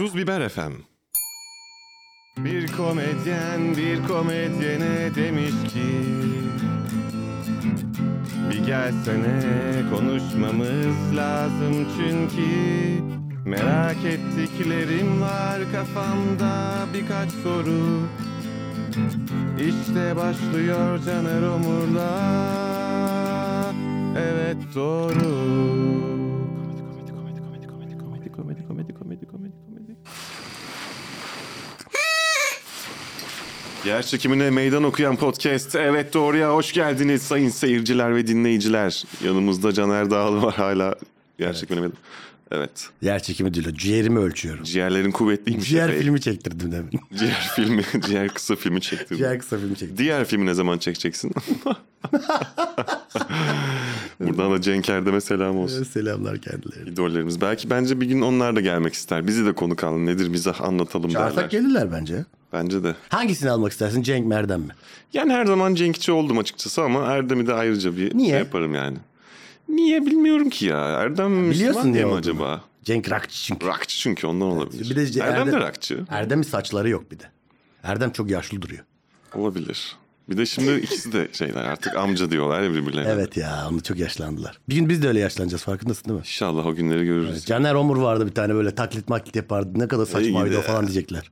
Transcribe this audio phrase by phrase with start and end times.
[0.00, 0.72] Tuz Biber FM.
[2.36, 5.90] Bir komedyen bir komedyene demiş ki
[8.50, 9.40] Bir gelsene
[9.90, 12.50] konuşmamız lazım çünkü
[13.44, 18.00] Merak ettiklerim var kafamda birkaç soru.
[19.58, 22.20] İşte başlıyor Caner Omur'la.
[24.16, 25.89] Evet doğru
[33.84, 35.74] Yer çekimine meydan okuyan podcast.
[35.74, 39.04] Evet doğruya hoş geldiniz sayın seyirciler ve dinleyiciler.
[39.24, 40.94] Yanımızda Caner Dağlı var hala
[41.38, 41.98] yer çekimine meydan.
[42.52, 42.88] Evet.
[43.02, 43.74] Yer çekimi değil.
[43.74, 44.64] Ciğerimi ölçüyorum.
[44.64, 45.68] Ciğerlerin kuvvetliymiş.
[45.68, 46.00] Ciğer epey.
[46.00, 46.90] filmi çektirdim demin.
[47.18, 49.16] Ciğer filmi, ciğer kısa filmi çektim.
[49.16, 49.98] Ciğer kısa film çektim.
[49.98, 51.32] Diğer filmi ne zaman çekeceksin?
[54.20, 55.82] Buradan da Cenk Erdem'e selam olsun.
[55.84, 56.90] Selamlar kendilerine.
[56.90, 57.40] İdollerimiz.
[57.40, 59.26] Belki bence bir gün onlar da gelmek ister.
[59.26, 60.06] Bizi de konuk alın.
[60.06, 61.20] Nedir mizah anlatalım derler.
[61.20, 62.24] Çağırsak gelirler bence.
[62.52, 62.94] Bence de.
[63.08, 64.02] Hangisini almak istersin?
[64.02, 64.72] Cenk mi Erdem mi?
[65.12, 68.30] Yani her zaman Cenkçi oldum açıkçası ama Erdem'i de ayrıca bir Niye?
[68.30, 68.98] şey yaparım yani.
[69.74, 70.78] Niye bilmiyorum ki ya.
[70.78, 72.64] Erdem Müslüman Biliyorsun diye mi acaba?
[72.84, 73.66] Cenk rakçı çünkü.
[73.66, 74.90] Rakçı çünkü ondan olabilir.
[74.90, 76.04] Bir de Erdem, de Erdem- rakçı.
[76.10, 77.24] Erdem'in saçları yok bir de.
[77.82, 78.84] Erdem çok yaşlı duruyor.
[79.34, 79.96] Olabilir.
[80.28, 83.10] Bir de şimdi ikisi de şeyler artık amca diyorlar ya birbirlerine.
[83.10, 84.58] Evet ya onu çok yaşlandılar.
[84.68, 86.20] Bir gün biz de öyle yaşlanacağız farkındasın değil mi?
[86.20, 87.44] İnşallah o günleri görürüz.
[87.44, 89.78] Caner Omur vardı bir tane böyle taklit maklit yapardı.
[89.78, 90.62] Ne kadar saçmaydı o de.
[90.62, 91.30] falan diyecekler.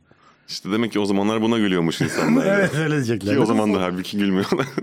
[0.48, 2.47] İşte demek ki o zamanlar buna gülüyormuş insanlar.
[2.59, 3.34] evet öyle diyecekler.
[3.34, 4.66] Ki o zaman da halbuki gülmüyorlar.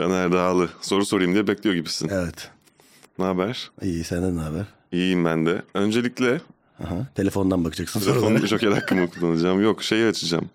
[0.00, 0.68] Caner Dağlı.
[0.80, 2.08] Soru sorayım diye bekliyor gibisin.
[2.12, 2.50] Evet.
[3.18, 3.70] Ne haber?
[3.82, 4.64] İyi senden ne haber?
[4.92, 5.62] İyiyim ben de.
[5.74, 6.40] Öncelikle
[6.84, 8.20] Aha, telefondan bakacaksın sorulara.
[8.20, 9.62] telefonu joker hakkımı kullanacağım.
[9.62, 10.50] Yok şeyi açacağım.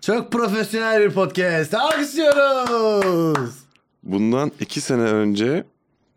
[0.00, 1.74] Çok profesyonel bir podcast.
[1.74, 3.54] Alkışlıyoruz.
[4.02, 5.64] Bundan iki sene önce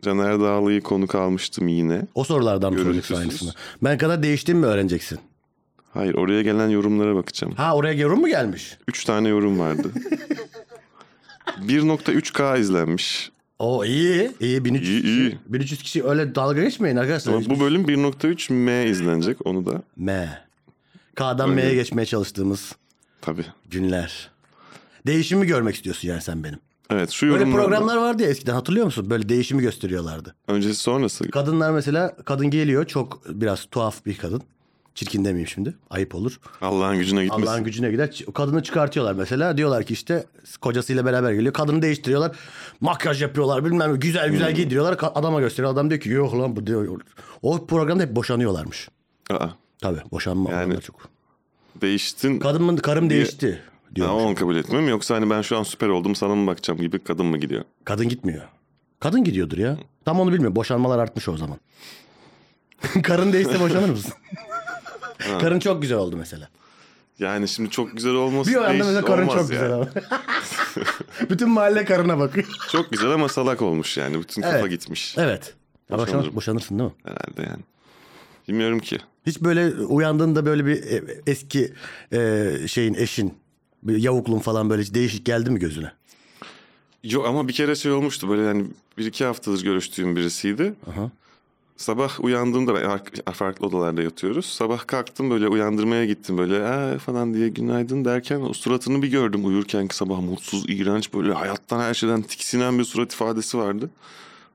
[0.02, 2.02] Caner Dağlı'yı konuk almıştım yine.
[2.14, 3.52] O sorulardan mı soracaksın aynısını?
[3.82, 5.18] Ben kadar değiştiğimi mi öğreneceksin?
[5.94, 7.54] Hayır oraya gelen yorumlara bakacağım.
[7.54, 8.76] Ha oraya yorum mu gelmiş?
[8.88, 9.92] Üç tane yorum vardı.
[11.56, 13.30] 1.3K izlenmiş.
[13.58, 14.30] O iyi.
[14.40, 15.30] İyi 1300 İyi, iyi.
[15.30, 15.38] kişi.
[15.48, 17.32] 1300 kişi öyle dalga geçmeyin arkadaşlar.
[17.32, 19.82] Ama bu bölüm 1.3 M izlenecek onu da.
[19.96, 20.38] M.
[21.14, 21.62] K'dan Öyle.
[21.62, 22.72] M'ye geçmeye çalıştığımız
[23.20, 23.46] Tabii.
[23.70, 24.30] günler.
[25.06, 26.58] Değişimi görmek istiyorsun yani sen benim.
[26.90, 27.62] Evet şu Böyle yorumlarda.
[27.64, 29.10] programlar vardı ya eskiden hatırlıyor musun?
[29.10, 30.34] Böyle değişimi gösteriyorlardı.
[30.48, 31.30] Öncesi sonrası.
[31.30, 34.42] Kadınlar mesela kadın geliyor çok biraz tuhaf bir kadın.
[34.98, 35.74] Çirkin demeyeyim şimdi.
[35.90, 36.40] Ayıp olur.
[36.60, 37.46] Allah'ın gücüne gitmesin.
[37.46, 38.24] Allah'ın gücüne gider.
[38.34, 39.56] Kadını çıkartıyorlar mesela.
[39.56, 40.26] Diyorlar ki işte
[40.60, 41.52] kocasıyla beraber geliyor.
[41.52, 42.36] Kadını değiştiriyorlar.
[42.80, 43.96] Makyaj yapıyorlar bilmem ne.
[43.96, 44.32] Güzel Hmm.
[44.32, 44.98] güzel giydiriyorlar.
[45.14, 45.72] Adama gösteriyor.
[45.72, 47.00] Adam diyor ki yok lan bu diyor.
[47.42, 48.88] O programda hep boşanıyorlarmış.
[49.30, 49.46] Aa,
[49.80, 51.08] Tabii boşanma Yani- çok.
[51.80, 52.38] değiştin.
[52.38, 53.62] Kadın karım diye- değişti
[53.94, 54.08] diyor.
[54.08, 54.88] onu kabul etmiyorum.
[54.88, 57.64] Yoksa hani ben şu an süper oldum sana mı bakacağım gibi kadın mı gidiyor?
[57.84, 58.42] Kadın gitmiyor.
[59.00, 59.76] Kadın gidiyordur ya.
[60.04, 60.56] Tam onu bilmiyorum.
[60.56, 61.58] Boşanmalar artmış o zaman.
[63.02, 64.12] Karın değişse boşanır mısın?
[65.40, 66.48] Karın çok güzel oldu mesela.
[67.18, 69.42] Yani şimdi çok güzel olması Bir anda mesela karın çok ya.
[69.42, 69.88] güzel ama.
[71.30, 72.46] Bütün mahalle karına bakıyor.
[72.72, 74.20] Çok güzel ama salak olmuş yani.
[74.20, 74.70] Bütün kafa Evet.
[74.70, 75.54] gitmiş Evet.
[75.90, 76.06] Boşanırım.
[76.18, 76.96] boşanır, boşanırsın değil mi?
[77.04, 77.62] herhalde yani.
[78.48, 78.98] Bilmiyorum ki.
[79.26, 81.72] Hiç böyle uyandığında böyle bir e, eski
[82.12, 83.34] e, şeyin eşin
[83.82, 85.92] bir yavukluğun falan böyle değişik geldi mi gözüne?
[87.04, 88.64] Yok ama bir kere şey olmuştu böyle yani
[88.98, 90.74] bir iki haftadır görüştüğüm birisiydi.
[90.90, 91.10] Aha.
[91.78, 93.00] Sabah uyandığımda
[93.32, 94.46] farklı odalarda yatıyoruz.
[94.46, 99.88] Sabah kalktım böyle uyandırmaya gittim böyle falan diye günaydın derken o suratını bir gördüm uyurken
[99.88, 103.90] ki sabah mutsuz, iğrenç böyle hayattan her şeyden tiksinen bir surat ifadesi vardı.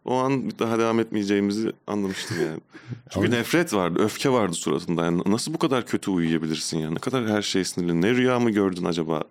[0.05, 2.59] O an daha devam etmeyeceğimizi anlamıştım yani.
[3.09, 5.05] Çünkü nefret vardı, öfke vardı suratında.
[5.05, 6.91] Yani nasıl bu kadar kötü uyuyabilirsin ya?
[6.91, 8.01] Ne kadar her şey sinirli.
[8.01, 9.23] Ne rüya mı gördün acaba?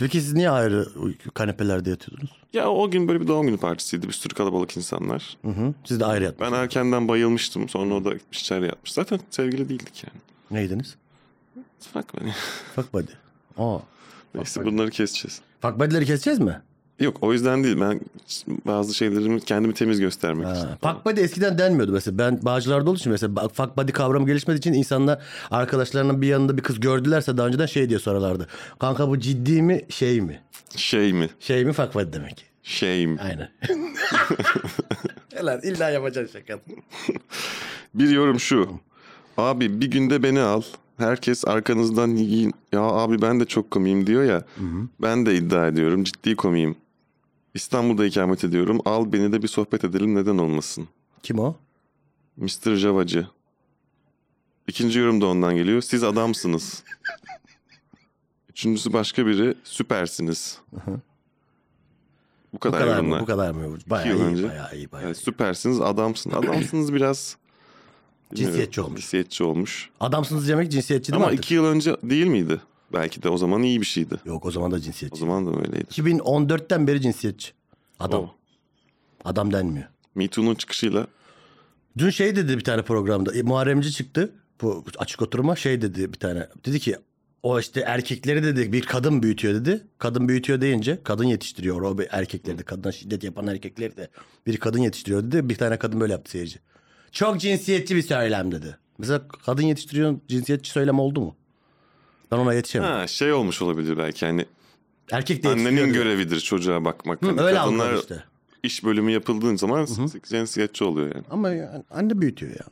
[0.00, 0.86] Peki siz niye ayrı
[1.34, 2.30] kanepelerde yatıyordunuz?
[2.52, 4.08] Ya o gün böyle bir doğum günü partisiydi.
[4.08, 5.36] Bir sürü kalabalık insanlar.
[5.42, 5.74] Hı hı.
[5.84, 6.58] Siz de ayrı yatmışsınız.
[6.58, 7.68] Ben erkenden bayılmıştım.
[7.68, 8.92] Sonra o da gitmiş içeri yatmış.
[8.92, 10.20] Zaten sevgili değildik yani.
[10.50, 10.96] Neydiniz?
[11.94, 12.32] Bak beni.
[12.74, 13.12] Fuck buddy.
[13.58, 13.78] Aa.
[14.34, 15.40] Neyse bunları keseceğiz.
[15.62, 16.62] Fuck buddy'leri keseceğiz mi?
[17.00, 17.76] Yok o yüzden değil.
[17.80, 18.00] Ben
[18.66, 20.52] bazı şeylerimi kendimi temiz göstermek Ha.
[20.52, 20.76] istedim.
[20.82, 22.18] Fuck buddy eskiden denmiyordu mesela.
[22.18, 26.62] Ben Bağcılar'da olduğu için mesela fuck buddy kavramı gelişmediği için insanlar arkadaşlarının bir yanında bir
[26.62, 28.46] kız gördülerse daha önceden şey diye sorarlardı.
[28.78, 30.40] Kanka bu ciddi mi şey mi?
[30.76, 31.28] Şey mi?
[31.40, 32.44] Şey mi fuck buddy demek.
[32.62, 33.18] Şey mi?
[33.22, 33.48] Aynen.
[35.44, 36.60] Lan illa yapacaksın şaka.
[37.94, 38.68] Bir yorum şu.
[39.36, 40.62] Abi bir günde beni al.
[40.98, 42.08] Herkes arkanızdan.
[42.72, 44.42] Ya abi ben de çok komiyim diyor ya.
[45.02, 46.04] Ben de iddia ediyorum.
[46.04, 46.76] Ciddi komiyim.
[47.54, 48.80] İstanbul'da ikamet ediyorum.
[48.84, 50.88] Al beni de bir sohbet edelim neden olmasın.
[51.22, 51.56] Kim o?
[52.36, 52.74] Mr.
[52.76, 53.26] Javacı.
[54.68, 55.80] İkinci yorum da ondan geliyor.
[55.80, 56.82] Siz adamsınız.
[58.50, 59.54] Üçüncüsü başka biri.
[59.64, 60.58] Süpersiniz.
[60.72, 60.80] Bu
[62.52, 62.96] Bu kadar, kadar mı?
[62.96, 63.20] yorumlar.
[63.20, 63.78] Bu kadar mı?
[63.86, 64.48] Bayağı iyi, önce.
[64.48, 65.20] bayağı iyi, bayağı Yani iyi.
[65.22, 66.30] süpersiniz, adamsın.
[66.30, 67.36] Adamsınız biraz.
[68.34, 69.00] Cinsiyetçi olmuş.
[69.00, 69.90] Cinsiyetçi olmuş.
[70.00, 71.44] Adamsınız demek cinsiyetçi değil Ama mi artık?
[71.44, 72.60] iki yıl önce değil miydi?
[72.92, 74.14] Belki de o zaman iyi bir şeydi.
[74.24, 75.20] Yok o zaman da O cinsiyetçi.
[75.20, 75.84] zaman da öyleydi.
[75.90, 77.52] 2014'ten beri cinsiyetçi.
[78.00, 78.20] Adam.
[78.24, 78.34] O.
[79.24, 79.86] Adam denmiyor.
[80.14, 81.06] Me Too'nun çıkışıyla
[81.98, 83.34] Dün şey dedi bir tane programda.
[83.34, 84.32] E, Muharremci çıktı.
[84.62, 86.48] Bu açık oturuma şey dedi bir tane.
[86.66, 86.96] Dedi ki
[87.42, 89.86] o işte erkekleri dedi bir kadın büyütüyor dedi.
[89.98, 92.62] Kadın büyütüyor deyince kadın yetiştiriyor o bir erkekleri de.
[92.62, 94.08] Kadına şiddet yapan erkekleri de
[94.46, 95.48] bir kadın yetiştiriyor dedi.
[95.48, 96.58] Bir tane kadın böyle yaptı seyirci.
[97.12, 98.76] Çok cinsiyetçi bir söylem dedi.
[98.98, 101.36] Mesela kadın yetiştiriyor cinsiyetçi söylem oldu mu?
[102.30, 102.92] Ben ona yetişemedim.
[102.94, 104.46] ha, şey olmuş olabilir belki hani
[105.12, 107.22] Erkek de annenin görevidir çocuğa bakmak.
[107.22, 108.24] Hı, Hani öyle kadınlar işte.
[108.62, 109.86] iş bölümü yapıldığın zaman
[110.28, 111.24] cinsiyetçi oluyor yani.
[111.30, 112.66] Ama yani anne büyütüyor ya.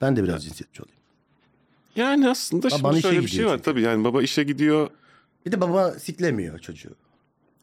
[0.00, 0.98] Ben de biraz cinsiyetçi olayım.
[1.96, 3.64] Yani aslında Baban şimdi işe şöyle bir şey gidiyor var çünkü.
[3.64, 4.90] tabii yani baba işe gidiyor.
[5.46, 6.94] Bir de baba siklemiyor çocuğu.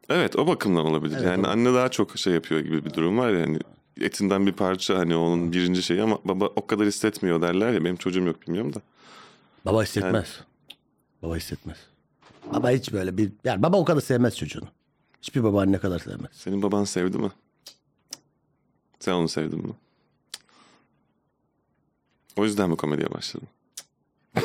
[0.10, 1.20] Evet o bakımdan olabilir.
[1.24, 3.60] Yani anne daha çok şey yapıyor gibi bir durum var yani.
[4.02, 7.84] Etinden bir parça hani onun birinci şeyi ama baba o kadar hissetmiyor derler ya.
[7.84, 8.82] Benim çocuğum yok bilmiyorum da.
[9.66, 10.40] Baba hissetmez.
[11.24, 11.78] Baba hissetmez.
[12.54, 13.32] Baba hiç böyle bir...
[13.44, 14.68] Yani baba o kadar sevmez çocuğunu.
[15.22, 16.32] Hiçbir baba anne kadar sevmez.
[16.34, 17.32] Senin baban sevdi mi?
[19.00, 19.74] Sen onu sevdin mi?
[22.36, 23.48] O yüzden mi komediye başladın?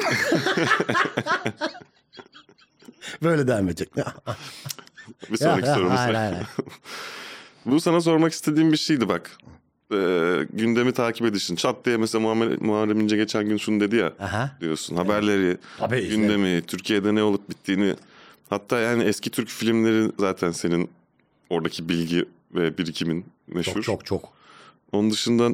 [3.22, 3.90] Böyle devam edecek.
[5.30, 5.98] Bir sonraki sorumuz.
[5.98, 6.46] hayır, hayır, hayır.
[7.66, 9.38] Bu sana sormak istediğim bir şeydi bak.
[9.92, 11.56] Ee, gündemi takip edişin.
[11.56, 14.56] Çat diye mesela Muhammed, Muharrem İnce geçen gün şunu dedi ya Aha.
[14.60, 14.96] diyorsun.
[14.96, 16.16] Haberleri, Tabii işte.
[16.16, 17.94] gündemi, Türkiye'de ne olup bittiğini.
[18.50, 20.90] Hatta yani eski Türk filmleri zaten senin
[21.50, 23.72] oradaki bilgi ve birikimin meşhur.
[23.72, 24.28] Çok çok çok.
[24.92, 25.48] Onun dışında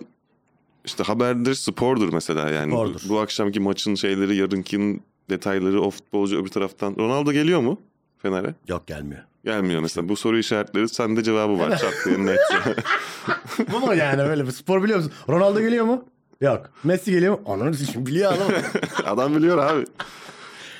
[0.85, 2.73] işte haberdir, spordur mesela yani.
[2.73, 3.00] Spordur.
[3.05, 6.97] Bu, bu akşamki maçın şeyleri, yarınkin detayları, o futbolcu öbür taraftan.
[6.99, 7.81] Ronaldo geliyor mu
[8.19, 8.55] Fener'e?
[8.69, 9.23] Yok gelmiyor.
[9.44, 10.08] Gelmiyor mesela.
[10.08, 11.78] Bu soru işaretleri sende cevabı var.
[11.78, 12.38] Çat diye net.
[13.72, 15.12] Bu mu yani böyle bir spor biliyor musun?
[15.28, 16.04] Ronaldo geliyor mu?
[16.40, 16.70] Yok.
[16.84, 17.40] Messi geliyor mu?
[17.46, 18.48] Ananı şimdi biliyor adam.
[19.04, 19.84] Adam biliyor abi.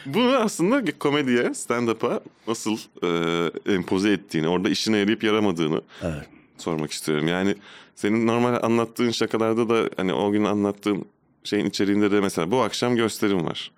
[0.07, 6.29] Bunu aslında komediye, stand-up'a nasıl e, empoze ettiğini, orada işine yarayıp yaramadığını evet.
[6.59, 7.29] sormak istiyorum.
[7.29, 7.55] Yani
[7.95, 11.05] senin normal anlattığın şakalarda da hani o gün anlattığın
[11.45, 13.73] şeyin içeriğinde de mesela bu akşam gösterim var.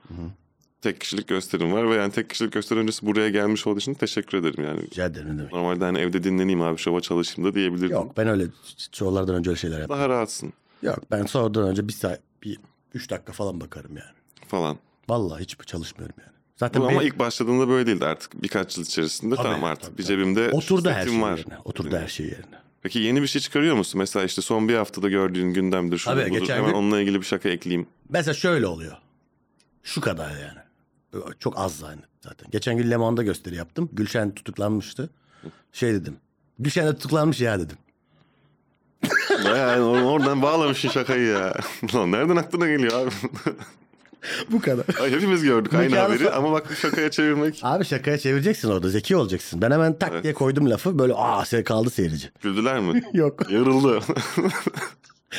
[0.83, 4.39] Tek kişilik gösterim var ve yani tek kişilik gösteri öncesi buraya gelmiş olduğu için teşekkür
[4.39, 4.83] ederim yani.
[4.83, 5.53] Rica ederim demek.
[5.53, 7.91] Normalde hani evde dinleneyim abi şova çalışayım da diyebilirdim.
[7.91, 8.45] Yok ben öyle
[8.93, 9.99] şovlardan önce öyle şeyler yapmam.
[9.99, 10.53] Daha rahatsın
[10.83, 12.59] Yok ben sonradan önce bir saat, bir
[12.95, 14.11] üç dakika falan bakarım yani.
[14.49, 14.79] falan.
[15.09, 16.33] Vallahi hiç çalışmıyorum yani.
[16.57, 18.43] Zaten Bu ama ben- ilk başladığında böyle değildi artık.
[18.43, 21.39] Birkaç yıl içerisinde Tabii, tamam artık tabii, bir cebimde oturdu şu her şey var.
[21.39, 21.59] yerine.
[21.65, 22.59] Oturdu her şey yerine.
[22.83, 23.99] Peki yeni bir şey çıkarıyor musun?
[23.99, 25.99] Mesela işte son bir haftada gördüğün gündemdir.
[25.99, 26.41] Şudur, Tabii, budur.
[26.41, 27.87] geçen Hemen gün- onunla ilgili bir şaka ekleyeyim.
[28.09, 28.97] Mesela şöyle oluyor.
[29.83, 30.59] Şu kadar yani.
[31.39, 32.51] Çok az yani zaten.
[32.51, 33.89] Geçen gün Leman'da gösteri yaptım.
[33.93, 35.11] Gülşen tutuklanmıştı.
[35.73, 36.17] Şey dedim.
[36.59, 37.77] Gülşen de tutuklanmış ya dedim.
[39.45, 41.55] yani or- oradan bağlamışsın şakayı ya.
[41.95, 43.11] Lan nereden aklına geliyor abi?
[44.51, 44.85] Bu kadar.
[45.03, 47.61] Ay, hepimiz gördük aynı Mekanı- haberi ama bak şakaya çevirmek.
[47.63, 48.89] Abi şakaya çevireceksin orada.
[48.89, 49.63] Zeki olacaksın.
[49.63, 50.25] Ben hemen tak Evet.
[50.25, 50.99] diye koydum lafı.
[50.99, 52.31] Böyle aa kaldı seyirci.
[52.43, 53.03] Güldüler mi?
[53.13, 53.51] Yok.
[53.51, 54.01] Yarıldı.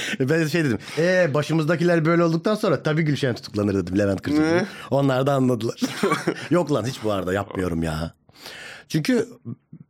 [0.19, 0.77] Ben şey dedim.
[0.97, 4.37] Ee başımızdakiler böyle olduktan sonra tabii Gülşen tutuklanır dedim Levent Kırcı.
[4.37, 4.45] gibi.
[4.45, 4.65] Ne?
[4.91, 5.79] Onlar da anladılar.
[6.49, 8.13] Yok lan hiç bu arada yapmıyorum ya.
[8.89, 9.27] Çünkü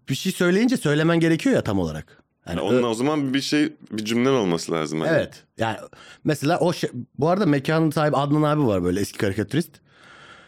[0.09, 2.23] bir şey söyleyince söylemen gerekiyor ya tam olarak.
[2.47, 5.01] Yani onun o zaman bir şey bir cümlen olması lazım.
[5.01, 5.11] Hani.
[5.11, 5.43] Evet.
[5.57, 5.77] Yani
[6.23, 9.71] mesela o şey, bu arada mekanın sahibi Adnan abi var böyle eski karikatürist.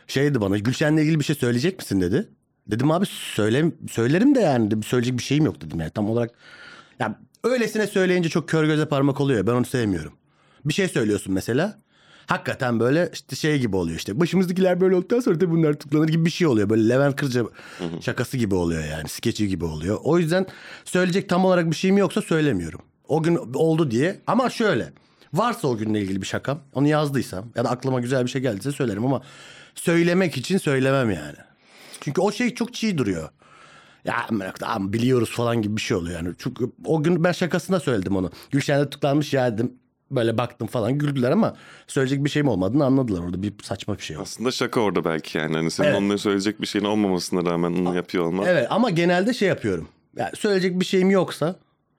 [0.07, 2.29] Şeydi bana Gülşen'le ilgili bir şey söyleyecek misin dedi.
[2.67, 6.31] Dedim abi söyle, söylerim de yani söyleyecek bir şeyim yok dedim yani tam olarak.
[6.99, 10.13] Ya öylesine söyleyince çok kör göze parmak oluyor ben onu sevmiyorum.
[10.65, 11.77] Bir şey söylüyorsun mesela.
[12.27, 14.19] Hakikaten böyle işte şey gibi oluyor işte.
[14.19, 16.69] Başımızdakiler böyle olduktan sonra da bunlar tutuklanır gibi bir şey oluyor.
[16.69, 17.43] Böyle Levent Kırca
[18.01, 19.09] şakası gibi oluyor yani.
[19.09, 19.97] Skeçi gibi oluyor.
[20.03, 20.45] O yüzden
[20.85, 22.81] söyleyecek tam olarak bir şeyim yoksa söylemiyorum.
[23.07, 24.21] O gün oldu diye.
[24.27, 24.93] Ama şöyle.
[25.33, 26.59] Varsa o günle ilgili bir şakam.
[26.73, 29.21] Onu yazdıysam ya da aklıma güzel bir şey geldiyse söylerim ama
[29.75, 31.37] söylemek için söylemem yani.
[32.01, 33.29] Çünkü o şey çok çiğ duruyor.
[34.05, 34.27] Ya
[34.59, 36.35] tamam biliyoruz falan gibi bir şey oluyor yani.
[36.37, 38.31] Çünkü o gün ben şakasında söyledim onu.
[38.51, 39.73] Gülşen'de tutuklanmış ya dedim.
[40.11, 41.55] Böyle baktım falan güldüler ama
[41.87, 43.41] söyleyecek bir şeyim olmadığını anladılar orada.
[43.41, 44.23] Bir saçma bir şey oldu.
[44.23, 45.55] Aslında şaka orada belki yani.
[45.55, 45.99] Hani senin Evet.
[45.99, 48.45] onlara söyleyecek bir şeyin olmamasına rağmen onu yapıyor olman.
[48.45, 49.87] Evet ama genelde şey yapıyorum.
[50.17, 51.55] Yani söyleyecek bir şeyim yoksa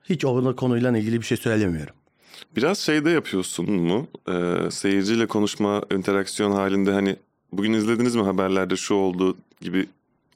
[0.09, 1.93] hiç o konuyla ilgili bir şey söylemiyorum.
[2.55, 4.07] Biraz şeyde yapıyorsun mu?
[4.29, 7.15] Ee, seyirciyle konuşma, interaksiyon halinde hani
[7.51, 9.87] bugün izlediniz mi haberlerde şu oldu gibi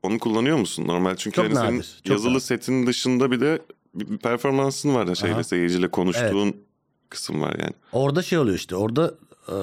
[0.03, 0.88] onu kullanıyor musun?
[0.88, 2.41] Normal çünkü Çok hani senin nadir, çok yazılı nadir.
[2.41, 3.62] setin dışında bir de
[3.96, 5.43] bir performansın var da şeyle Aha.
[5.43, 6.55] seyirciyle konuştuğun
[7.10, 7.74] kısım var yani.
[7.91, 9.13] Orada şey oluyor işte orada
[9.48, 9.55] e,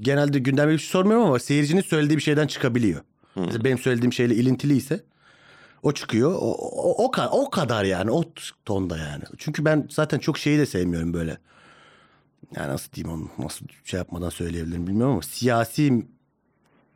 [0.00, 3.00] genelde gündemde bir şey sormuyorum ama seyircinin söylediği bir şeyden çıkabiliyor.
[3.36, 5.04] Mesela benim söylediğim şeyle ilintiliyse
[5.82, 6.32] o çıkıyor.
[6.34, 7.04] O, o, o,
[7.44, 8.24] o kadar yani o
[8.64, 9.22] tonda yani.
[9.38, 11.38] Çünkü ben zaten çok şeyi de sevmiyorum böyle.
[12.56, 16.06] yani nasıl diyeyim onu nasıl şey yapmadan söyleyebilirim bilmiyorum ama siyasi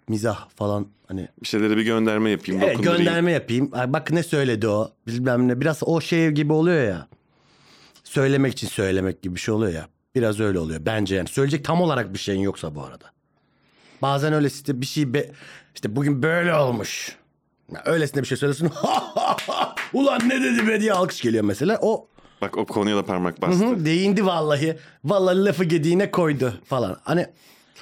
[0.08, 2.62] mizah falan hani Bir şeylere bir gönderme yapayım.
[2.64, 3.70] evet, gönderme yapayım.
[3.72, 7.08] Ay, Bak ne söyledi o bilmem ne biraz o şey gibi oluyor ya.
[8.04, 9.88] Söylemek için söylemek gibi bir şey oluyor ya.
[10.14, 11.28] Biraz öyle oluyor bence yani.
[11.28, 13.04] Söyleyecek tam olarak bir şeyin yoksa bu arada.
[14.02, 15.30] Bazen öyle işte bir şey be,
[15.74, 17.16] işte bugün böyle olmuş.
[17.72, 18.70] Ya öylesine bir şey söylesin.
[19.92, 21.78] Ulan ne dedi be diye alkış geliyor mesela.
[21.82, 22.08] O
[22.42, 23.66] Bak o konuya da parmak Hı bastı.
[23.66, 24.76] hı, değindi vallahi.
[25.04, 26.96] Vallahi lafı gediğine koydu falan.
[27.04, 27.26] Hani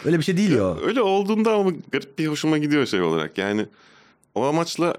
[0.04, 0.76] öyle bir şey değil ya.
[0.80, 3.38] Öyle olduğunda ama garip bir hoşuma gidiyor şey olarak.
[3.38, 3.66] Yani
[4.34, 4.94] o amaçla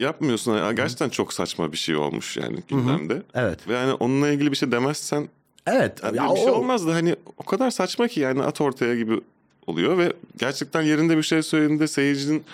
[0.00, 0.56] yapmıyorsun.
[0.56, 3.22] Yani gerçekten çok saçma bir şey olmuş yani gündemde.
[3.34, 3.68] Evet.
[3.68, 5.28] Ve yani onunla ilgili bir şey demezsen
[5.66, 6.00] Evet.
[6.04, 8.96] yani Ya bir şey o- olmaz da hani o kadar saçma ki yani at ortaya
[8.96, 9.20] gibi
[9.66, 12.44] oluyor ve gerçekten yerinde bir şey söylediğinde seyircinin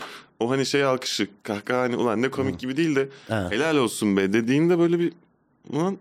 [0.40, 3.46] o hani şey alkışı kahkaha hani ulan ne komik gibi değil de Ha.
[3.50, 5.12] helal olsun be dediğinde böyle bir
[5.70, 5.98] ulan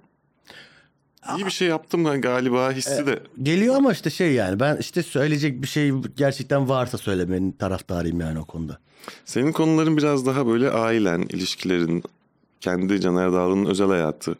[1.38, 5.04] iyi bir şey yaptım ben galiba hissi de Geliyor ama işte şey yani ben işte
[5.04, 8.78] söyleyecek bir şey gerçekten varsa söylemenin taraftarıyım yani o konuda.
[9.26, 12.04] Senin konuların biraz daha böyle ailen, ilişkilerin,
[12.62, 14.36] kendi Caner Dağlı'nın özel hayatı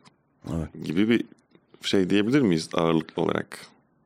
[0.58, 0.86] Evet.
[0.86, 1.26] gibi bir
[1.82, 3.60] şey diyebilir miyiz ağırlıklı olarak?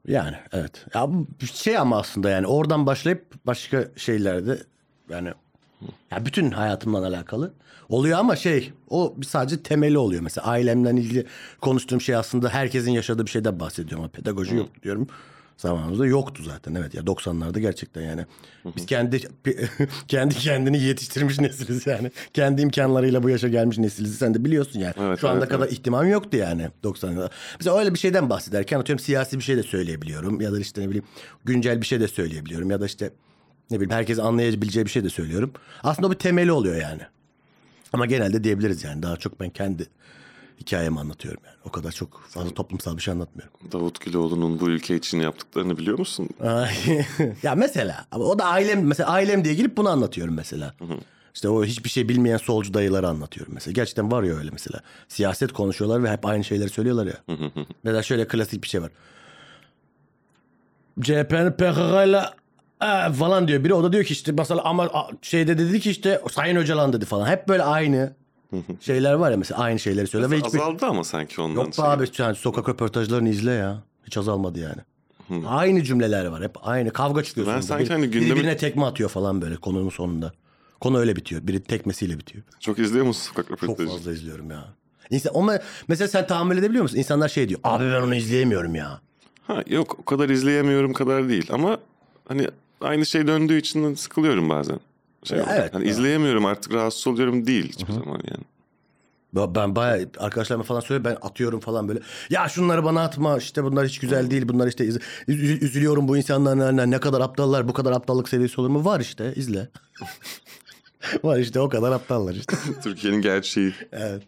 [0.08, 0.86] Yani evet.
[0.94, 1.10] Ya
[1.54, 4.64] şey ama aslında yani oradan başlayıp başka şeylerde
[5.10, 5.32] yani
[6.12, 7.54] ya bütün hayatımla alakalı
[7.90, 11.26] oluyor ama şey o sadece temeli oluyor mesela ailemden ilgili
[11.62, 15.08] konuştuğum şey aslında herkesin yaşadığı bir şeyden bahsediyorum ama pedagoji yok diyorum.
[15.58, 18.26] Zamanımızda yoktu zaten evet ya 90'larda gerçekten yani.
[18.76, 19.22] Biz kendi
[20.08, 22.12] kendi kendini yetiştirmiş nesiliz yani.
[22.34, 24.18] Kendi imkanlarıyla bu yaşa gelmiş nesiliz.
[24.18, 24.94] Sen de biliyorsun yani.
[25.00, 27.30] Evet, Şu anda evet, kadar ihtimam yoktu yani 90'larda.
[27.60, 30.42] Mesela öyle bir şeyden bahsederken atıyorum siyasi bir şey de söyleyebiliyorum.
[30.42, 31.06] Ya da işte ne bileyim
[31.46, 32.72] güncel bir şey de söyleyebiliyorum.
[32.72, 33.12] Ya da işte
[33.72, 35.52] ne bileyim herkes anlayabileceği bir şey de söylüyorum.
[35.84, 37.02] Aslında bir temeli oluyor yani.
[37.94, 39.88] Ama genelde diyebiliriz yani daha çok ben kendi
[40.60, 41.56] hikayemi anlatıyorum yani.
[41.66, 43.54] O kadar çok fazla toplumsal bir şey anlatmıyorum.
[43.72, 46.30] Davut Güloğlu'nun bu ülke için yaptıklarını biliyor musun?
[47.44, 50.74] Ya mesela ama o da ailem mesela ailem diye gelip bunu anlatıyorum mesela.
[51.34, 53.74] İşte o hiçbir şey bilmeyen solcu dayıları anlatıyorum mesela.
[53.74, 54.82] Gerçekten var ya öyle mesela.
[55.08, 57.38] Siyaset konuşuyorlar ve hep aynı şeyleri söylüyorlar ya.
[57.84, 58.92] mesela şöyle klasik bir şey var.
[61.02, 62.34] CHP'nin PKK'yla
[62.82, 63.74] e, falan diyor biri.
[63.74, 67.28] O da diyor ki işte mesela ama şeyde dedi ki işte Sayın Öcalan dedi falan.
[67.28, 68.14] Hep böyle aynı
[68.80, 70.32] şeyler var ya mesela aynı şeyleri söylüyor.
[70.32, 70.60] ve hiçbir...
[70.60, 71.56] Azaldı ama sanki ondan.
[71.62, 71.86] Yok be şey.
[71.86, 73.84] abi yani sokak röportajlarını izle ya.
[74.06, 74.82] Hiç azalmadı yani.
[75.48, 77.48] Aynı cümleler var hep aynı kavga çıkıyor.
[77.48, 80.32] Ben sanki Biri- hani gündemi- biri birine tekme atıyor falan böyle konunun sonunda.
[80.82, 81.48] Konu öyle bitiyor.
[81.48, 82.44] Biri tekmesiyle bitiyor.
[82.60, 83.90] Çok izliyor musun sokak Çok röportajı?
[83.90, 84.66] fazla izliyorum ya.
[85.10, 86.98] İnsan, ama mesela sen tahammül edebiliyor musun?
[86.98, 87.60] İnsanlar şey diyor.
[87.64, 89.02] Abi ben onu izleyemiyorum ya.
[89.48, 91.78] Ha, yok o kadar izleyemiyorum kadar değil ama
[92.28, 92.48] hani
[92.86, 94.80] aynı şey döndüğü için sıkılıyorum bazen.
[95.24, 98.44] Şey Ya evet, hani izleyemiyorum artık rahatsız oluyorum değil hiçbir zaman yani.
[99.56, 102.00] Ben- bayağı arkadaşlarıma falan söylüyorum ben atıyorum falan böyle.
[102.30, 106.18] Ya şunları bana atma işte bunlar hiç güzel değil bunlar işte iz- üz- üzülüyorum bu
[106.18, 108.86] insanlar ne, ne kadar aptallar bu kadar aptallık seviyesi olur mu?
[108.86, 109.70] Var işte izle.
[111.24, 112.56] Var işte o kadar aptallar işte.
[112.84, 113.74] Türkiye'nin gerçeği.
[113.92, 114.24] Evet.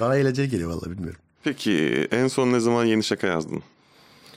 [0.00, 1.20] Bana eğlenceli geliyor vallahi bilmiyorum.
[1.44, 3.62] Peki en son ne zaman yeni şaka yazdın?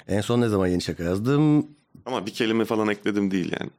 [0.07, 1.67] En son ne zaman yeni şaka yazdım?
[2.05, 3.69] Ama bir kelime falan ekledim değil yani.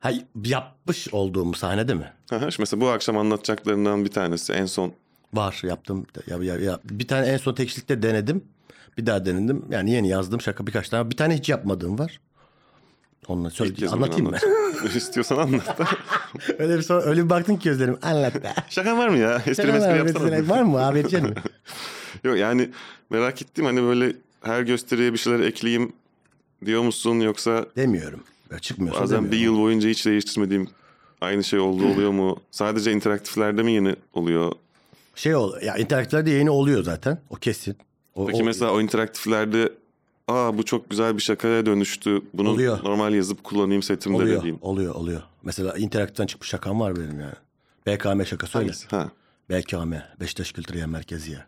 [0.00, 0.12] Ha,
[0.44, 2.12] yapmış olduğum sahnede mi?
[2.32, 4.92] Aha, mesela bu akşam anlatacaklarından bir tanesi en son
[5.34, 6.06] Var yaptım.
[6.26, 6.80] Ya, ya, ya.
[6.84, 8.44] Bir tane en son tekstlikte denedim.
[8.98, 9.64] Bir daha denedim.
[9.70, 11.10] Yani yeni yazdım şaka birkaç tane.
[11.10, 12.20] Bir tane hiç yapmadığım var.
[13.28, 14.36] Onunla söyle, anlatayım mı?
[14.96, 15.88] İstiyorsan anlat da.
[16.58, 17.98] öyle bir sonra, öyle bir baktın ki gözlerim.
[18.02, 18.54] Anlat be.
[18.68, 19.36] Şaka var mı ya?
[19.36, 20.48] Espri Şaka mespri yapsana.
[20.48, 21.34] var mı abi edecek mi?
[22.24, 22.70] Yok yani
[23.10, 25.92] merak ettim hani böyle her gösteriye bir şeyler ekleyeyim
[26.66, 28.20] diyor musun yoksa Demiyorum.
[28.50, 29.54] Ya çıkmıyorsa bazen bir demiyorum.
[29.56, 30.68] yıl boyunca hiç değiştirmediğim
[31.20, 32.36] aynı şey oldu oluyor mu?
[32.50, 34.52] Sadece interaktiflerde mi yeni oluyor?
[35.14, 37.18] Şey ol, ya interaktiflerde yayını oluyor zaten.
[37.30, 37.76] O kesin.
[38.14, 39.72] O, Peki o- mesela o interaktiflerde
[40.28, 42.22] aa bu çok güzel bir şakaya dönüştü.
[42.34, 42.84] Bunu Oluyor.
[42.84, 44.58] normal yazıp kullanayım setimde oluyor, dediğim.
[44.60, 45.22] oluyor, oluyor.
[45.42, 47.34] Mesela interaktiften çıkmış şakam var benim yani.
[47.86, 48.72] BKM şakası öyle.
[48.90, 49.10] Ha.
[49.50, 51.38] BKM, Beşiktaş Kültürel Merkeziye.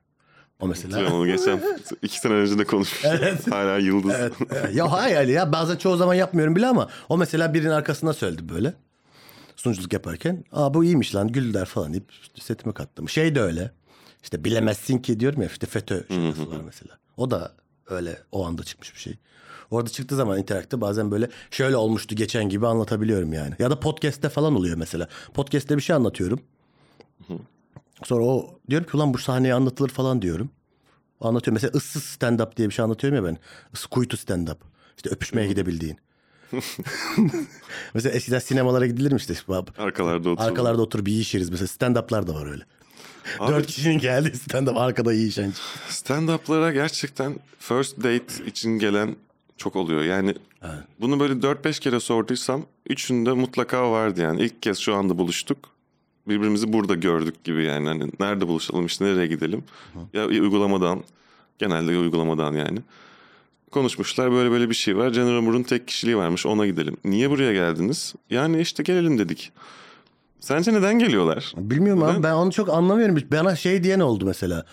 [0.60, 0.92] O mesela.
[0.92, 1.60] Hatırlıyorum onu geçen
[2.02, 3.10] iki sene önce de konuşmuştuk.
[3.20, 3.50] Evet.
[3.52, 4.12] Hala yıldız.
[4.14, 4.32] Evet.
[4.74, 8.48] ya hayır Ali ya bazen çoğu zaman yapmıyorum bile ama o mesela birinin arkasına söyledi
[8.48, 8.74] böyle.
[9.56, 10.44] Sunuculuk yaparken.
[10.52, 13.08] Aa bu iyiymiş lan Güldür falan deyip setime kattım.
[13.08, 13.70] Şey de öyle.
[14.22, 16.98] İşte bilemezsin ki diyorum ya işte FETÖ şakası var mesela.
[17.16, 17.52] O da
[17.88, 19.14] öyle o anda çıkmış bir şey.
[19.70, 23.54] Orada çıktığı zaman interakte bazen böyle şöyle olmuştu geçen gibi anlatabiliyorum yani.
[23.58, 25.08] Ya da podcast'te falan oluyor mesela.
[25.34, 26.40] Podcast'te bir şey anlatıyorum.
[28.04, 30.50] Sonra o diyorum ki ulan bu sahneye anlatılır falan diyorum.
[31.20, 31.52] O anlatıyor.
[31.52, 33.38] Mesela ıssız stand up diye bir şey anlatıyorum ya ben.
[33.90, 34.58] Kuytu stand up.
[34.96, 35.98] İşte öpüşmeye gidebildiğin.
[37.94, 39.78] mesela eskiden sinemalara gidilirmiş işte.
[39.78, 40.50] Arkalarda oturuyor.
[40.50, 41.50] Arkalarda oturup yiyişiriz.
[41.50, 42.64] Mesela stand up'lar da var öyle.
[43.38, 45.52] Abi, Dört kişinin geldiği stand up arkada yiyişen.
[45.88, 49.16] Stand-up'lara gerçekten first date için gelen
[49.56, 50.84] Çok oluyor yani Evet.
[51.00, 54.42] bunu böyle 4-5 kere sorduysam üçünde mutlaka vardı yani.
[54.42, 55.73] İlk kez şu anda buluştuk.
[56.28, 57.88] Birbirimizi burada gördük gibi yani.
[57.88, 59.64] Hani nerede buluşalım işte nereye gidelim.
[60.12, 61.04] Ya uygulamadan
[61.58, 62.78] genelde uygulamadan yani.
[63.70, 65.08] Konuşmuşlar böyle böyle bir şey var.
[65.08, 66.96] General Moore'un tek kişiliği varmış ona gidelim.
[67.04, 68.14] Niye buraya geldiniz?
[68.30, 69.52] Yani işte gelelim dedik.
[70.40, 71.52] Sence neden geliyorlar?
[71.56, 72.14] Bilmiyorum Neden?
[72.14, 73.18] abi ben onu çok anlamıyorum.
[73.32, 74.66] Bana şey diyen oldu mesela.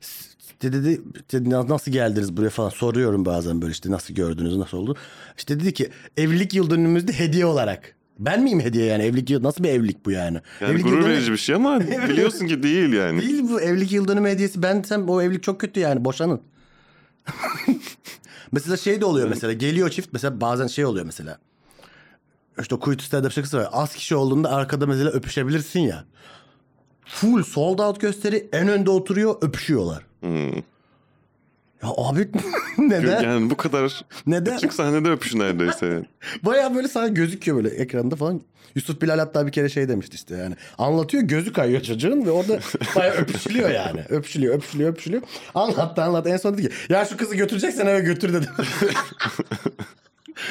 [0.00, 1.00] İşte dedi,
[1.32, 4.96] dedi nasıl geldiniz buraya falan soruyorum bazen böyle işte nasıl gördünüz nasıl oldu.
[5.38, 7.96] İşte dedi ki evlilik yıl dönümümüzde hediye olarak.
[8.18, 10.40] Ben miyim hediye yani evlilik yıl nasıl bir evlilik bu yani?
[10.60, 13.22] Yani evlilik gurur verici bir şey ama biliyorsun ki değil yani.
[13.22, 14.62] Değil bu evlilik yıl dönümü hediyesi.
[14.62, 16.40] Ben sen o evlilik çok kötü yani boşanın.
[18.52, 21.38] mesela şey de oluyor mesela geliyor çift mesela bazen şey oluyor mesela.
[22.60, 23.68] İşte kuytu stand-up şakası var.
[23.72, 26.04] Az kişi olduğunda arkada mesela öpüşebilirsin ya.
[27.06, 30.06] Full sold out gösteri en önde oturuyor öpüşüyorlar.
[30.20, 30.52] Hmm.
[31.82, 32.28] Ya abi
[32.78, 33.22] neden?
[33.22, 34.56] Yani bu kadar Neden?
[34.56, 35.86] açık sahnede öpüşün neredeyse.
[35.92, 36.04] yani.
[36.42, 38.40] Baya böyle sana gözüküyor böyle ekranda falan.
[38.74, 40.54] Yusuf Bilal hatta bir kere şey demişti işte yani.
[40.78, 42.58] Anlatıyor gözü kayıyor çocuğun ve orada
[42.96, 44.00] baya öpüşülüyor yani.
[44.08, 45.22] Öpüşülüyor, öpüşülüyor, öpüşülüyor.
[45.54, 46.28] Anlattı anlattı.
[46.28, 48.46] En son dedi ki ya şu kızı götüreceksen eve götür dedi.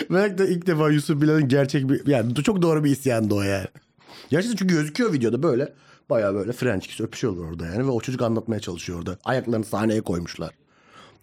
[0.09, 3.67] Belki de ilk defa Yusuf Bilal'in gerçek bir yani çok doğru bir isyandı o yani.
[4.29, 5.73] Gerçekten çünkü gözüküyor videoda böyle.
[6.09, 9.17] Baya böyle French kiss öpüşüyorlar orada yani ve o çocuk anlatmaya çalışıyor orada.
[9.25, 10.51] Ayaklarını sahneye koymuşlar.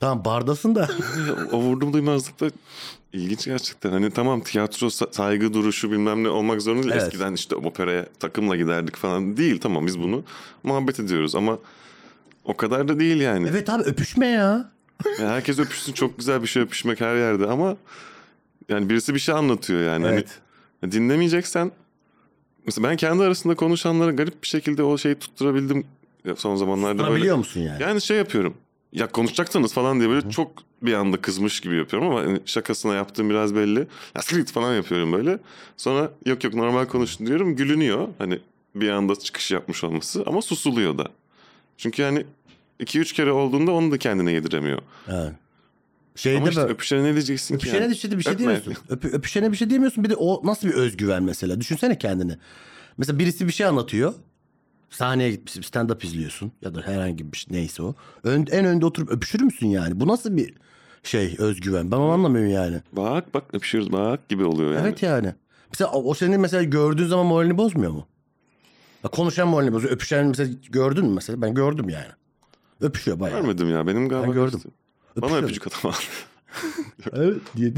[0.02, 0.88] Tamam bardasın da
[1.52, 2.50] o vurdum duymazlık da
[3.12, 3.90] ilginç gerçekten.
[3.90, 6.94] Hani tamam tiyatro sa- saygı duruşu bilmem ne olmak zorunda değil.
[6.94, 7.02] Evet.
[7.06, 9.37] Eskiden işte operaya takımla giderdik falan.
[9.37, 10.25] Değil tamam biz bunu
[10.62, 11.59] muhabbet ediyoruz ama
[12.44, 13.49] o kadar da değil yani.
[13.50, 14.71] evet abi öpüşme ya.
[15.18, 17.76] Yani herkes öpüşsün çok güzel bir şey öpüşmek her yerde ama
[18.68, 20.06] yani birisi bir şey anlatıyor yani.
[20.06, 20.14] Hani
[20.82, 20.92] Evet.
[20.92, 21.71] dinlemeyeceksen
[22.66, 25.85] mesela ben kendi arasında konuşanlara garip bir şekilde o şeyi tutturabildim
[26.37, 27.16] son zamanlarda böyle.
[27.16, 27.82] Biliyor musun yani?
[27.82, 28.54] Yani şey yapıyorum.
[28.93, 33.31] Ya konuşacaksınız falan diye böyle çok bir anda kızmış gibi yapıyorum ama hani şakasına yaptığım
[33.31, 33.79] biraz belli.
[34.15, 35.39] Ya siktir falan yapıyorum böyle.
[35.76, 37.57] Sonra yok yok normal konuşun diyorum.
[37.57, 38.09] Gülünüyor.
[38.19, 38.39] Hani
[38.75, 41.07] bir anda çıkış yapmış olması ama susuluyor da.
[41.76, 42.26] Çünkü yani
[42.78, 44.83] iki üç kere olduğunda onu da kendine yediremiyor.
[45.09, 45.33] Evet.
[46.17, 47.59] Şeyde ama işte öpüşene ne diyeceksin ki?
[47.59, 47.91] Öpüşene yani?
[47.91, 48.45] bir şey, bir şey Öpme.
[48.45, 48.75] diyemiyorsun.
[48.89, 50.05] Öpü- öpüşene bir şey diyemiyorsun.
[50.05, 51.61] Bir de o nasıl bir özgüven mesela.
[51.61, 52.37] Düşünsene kendini.
[52.99, 54.15] Mesela birisi bir şey anlatıyor.
[54.93, 56.52] Sahneye gitmişsin stand-up izliyorsun.
[56.63, 57.95] Ya da herhangi bir şey neyse o.
[58.25, 60.00] Ön, en önde oturup öpüşür müsün yani?
[60.00, 60.55] Bu nasıl bir
[61.02, 61.91] şey özgüven?
[61.91, 62.81] Ben onu anlamıyorum yani.
[62.93, 64.83] Bak bak öpüşüyoruz bak gibi oluyor yani.
[64.83, 65.35] Evet yani.
[65.73, 68.07] Mesela o senin mesela gördüğün zaman moralini bozmuyor mu?
[69.05, 69.93] Ya konuşan moralini bozuyor.
[69.95, 71.43] Öpüşen mesela gördün mü mesela?
[71.43, 72.07] Ben gördüm yani.
[72.81, 73.41] Öpüşüyor bayağı.
[73.41, 74.26] Görmedim ya benim galiba.
[74.26, 74.59] Ben gördüm.
[74.59, 74.71] işte.
[75.17, 75.43] Bana Öpüşüyor.
[75.43, 75.95] öpücük atama.
[77.13, 77.73] Evet diye.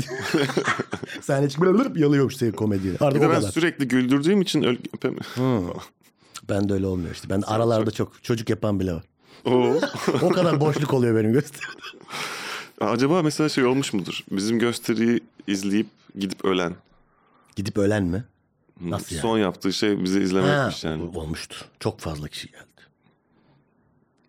[1.20, 2.94] Sahne çıkıp yalıyormuş seni komediye.
[3.00, 3.50] Artık bir de ben kadar.
[3.50, 5.72] sürekli güldürdüğüm için öl- öpem- Hı.
[6.48, 7.30] Ben de öyle olmuyor işte.
[7.30, 9.04] Ben aralarda çok çocuk yapan bile var.
[9.44, 9.74] Oo.
[10.22, 11.74] O kadar boşluk oluyor benim gösterimde.
[12.80, 14.24] Acaba mesela şey olmuş mudur?
[14.30, 15.86] Bizim gösteriyi izleyip
[16.18, 16.74] gidip ölen.
[17.56, 18.24] Gidip ölen mi?
[18.80, 19.22] Nasıl yani?
[19.22, 21.02] Son yaptığı şey bizi izlemekmiş yani.
[21.14, 21.64] Olmuştur.
[21.80, 22.64] Çok fazla kişi geldi.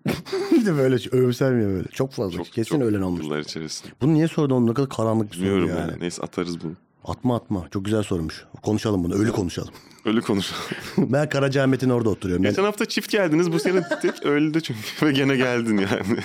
[0.51, 1.87] bir de böyle övümsermiyor böyle.
[1.87, 2.51] Çok fazla kişi.
[2.51, 3.23] Kesin ölen olmuş.
[3.23, 3.91] Yıllar içerisinde.
[4.01, 4.67] Bunu niye sordun?
[4.67, 5.91] Ne kadar karanlık bir soru Bilmiyorum yani.
[5.91, 5.99] yani.
[6.01, 6.73] Neyse atarız bunu.
[7.05, 7.67] Atma atma.
[7.71, 8.45] Çok güzel sormuş.
[8.63, 9.13] Konuşalım bunu.
[9.13, 9.73] Ölü konuşalım.
[10.05, 10.51] Ölü konuş.
[10.97, 12.43] ben Karacaahmet'in orada oturuyorum.
[12.43, 13.51] Geçen hafta çift geldiniz.
[13.51, 15.05] Bu sene tek öldü çünkü.
[15.05, 16.19] Ve gene geldin yani.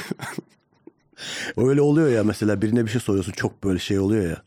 [1.56, 4.42] Öyle oluyor ya mesela birine bir şey soruyorsun çok böyle şey oluyor ya.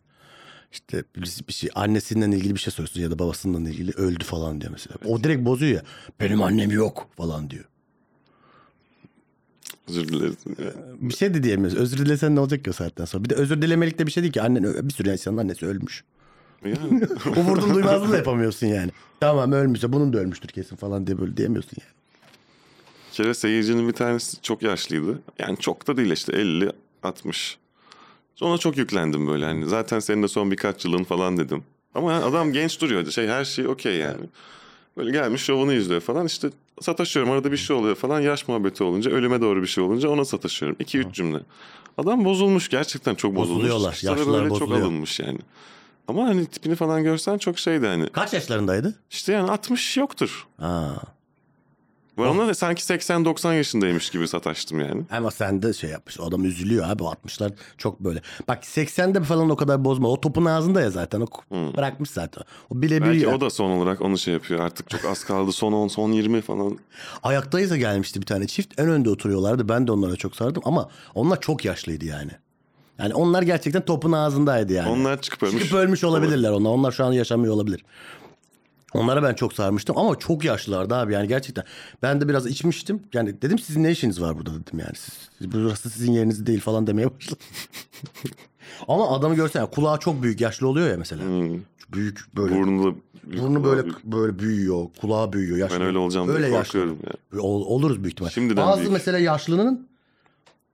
[0.72, 1.04] İşte
[1.48, 4.96] bir, şey annesinden ilgili bir şey soruyorsun ya da babasından ilgili öldü falan diyor mesela.
[5.06, 5.84] O direkt bozuyor ya.
[6.20, 7.66] Benim annem yok falan diyor.
[9.88, 10.36] Özür dileriz.
[11.00, 11.78] Bir şey de diyemiyoruz.
[11.78, 13.24] Özür dilesen ne olacak ki o saatten sonra?
[13.24, 14.42] Bir de özür dilemelik de bir şey değil ki.
[14.42, 16.04] Annen bir sürü insanın annesi ölmüş.
[16.66, 17.04] Yani.
[17.38, 18.92] O vurdum duymazlığı da yapamıyorsun yani.
[19.20, 21.94] Tamam ölmüşse bunun da ölmüştür kesin falan diye böyle diyemiyorsun yani.
[23.12, 25.20] Bir kere seyircinin bir tanesi çok yaşlıydı.
[25.40, 26.72] Yani çok da değil işte 50
[27.04, 27.58] 60.
[28.36, 31.64] Sonra çok yüklendim böyle hani zaten senin de son birkaç yılın falan dedim.
[31.96, 33.12] Ama adam genç duruyordu.
[33.12, 34.26] Şey her şey okey yani.
[34.98, 36.50] Böyle gelmiş şovunu izliyor falan işte
[36.82, 40.26] sataşıyorum arada bir şey oluyor falan yaş muhabbeti olunca ölüme doğru bir şey olunca ona
[40.26, 40.78] sataşıyorum.
[40.80, 41.40] 2-3 cümle.
[41.98, 43.64] Adam bozulmuş gerçekten çok bozulmuş.
[43.64, 44.82] Bozuluyorlar, yaşlılar böyle çok bozuluyor.
[44.82, 45.40] alınmış yani.
[46.08, 48.10] Ama hani tipini falan görsen çok şeydi hani.
[48.10, 48.96] Kaç yaşlarındaydı?
[49.12, 50.48] İşte yani 60 yoktur.
[50.58, 50.96] Ha.
[52.18, 55.04] Ben ona da sanki 80-90 yaşındaymış gibi sataştım yani.
[55.12, 56.20] Ama sen de şey yapmış.
[56.20, 57.04] O adam üzülüyor abi.
[57.04, 58.22] O 60'lar çok böyle.
[58.48, 60.08] Bak 80'de falan o kadar bozma.
[60.10, 61.22] O topun ağzında ya zaten.
[61.22, 61.28] O
[61.78, 62.44] bırakmış zaten.
[62.70, 64.60] O bilebilir Belki o da son olarak onu şey yapıyor.
[64.60, 65.52] Artık çok az kaldı.
[65.52, 66.80] Son 10, son 20 falan.
[67.24, 68.80] Ayaktayız da gelmişti bir tane çift.
[68.80, 69.70] En önde oturuyorlardı.
[69.70, 70.64] Ben de onlara çok sardım.
[70.66, 72.32] Ama onlar çok yaşlıydı yani.
[73.00, 74.90] Yani onlar gerçekten topun ağzındaydı yani.
[74.90, 75.64] Onlar çıkıp ölmüş.
[75.64, 76.70] Çıkıp ölmüş olabilirler onlar.
[76.70, 77.86] Onlar şu an yaşamıyor olabilir.
[78.94, 81.64] Onlara ben çok sarmıştım ama çok yaşlılardı abi yani gerçekten.
[82.02, 83.04] Ben de biraz içmiştim.
[83.14, 84.94] Yani dedim sizin ne işiniz var burada dedim yani.
[84.96, 87.38] Siz, burası sizin yeriniz değil falan demeye başladım.
[88.88, 91.24] Ama adamı görsen kulağı çok büyük yaşlı oluyor ya mesela.
[91.24, 91.60] Hmm.
[91.94, 92.56] Büyük böyle.
[92.56, 94.04] Burnu da büyük, burnu böyle büyük.
[94.04, 94.86] böyle büyüyor.
[95.02, 95.58] Kulağı büyüyor.
[95.58, 95.80] Yaşlı.
[95.80, 96.66] Ben öyle olacağım öyle diye yaşlı.
[96.66, 96.98] korkuyorum
[97.34, 97.42] ya.
[97.42, 98.30] Ol- oluruz büyük ihtimal.
[98.30, 98.94] Şimdiden Bazı büyük.
[98.94, 99.88] mesela yaşlının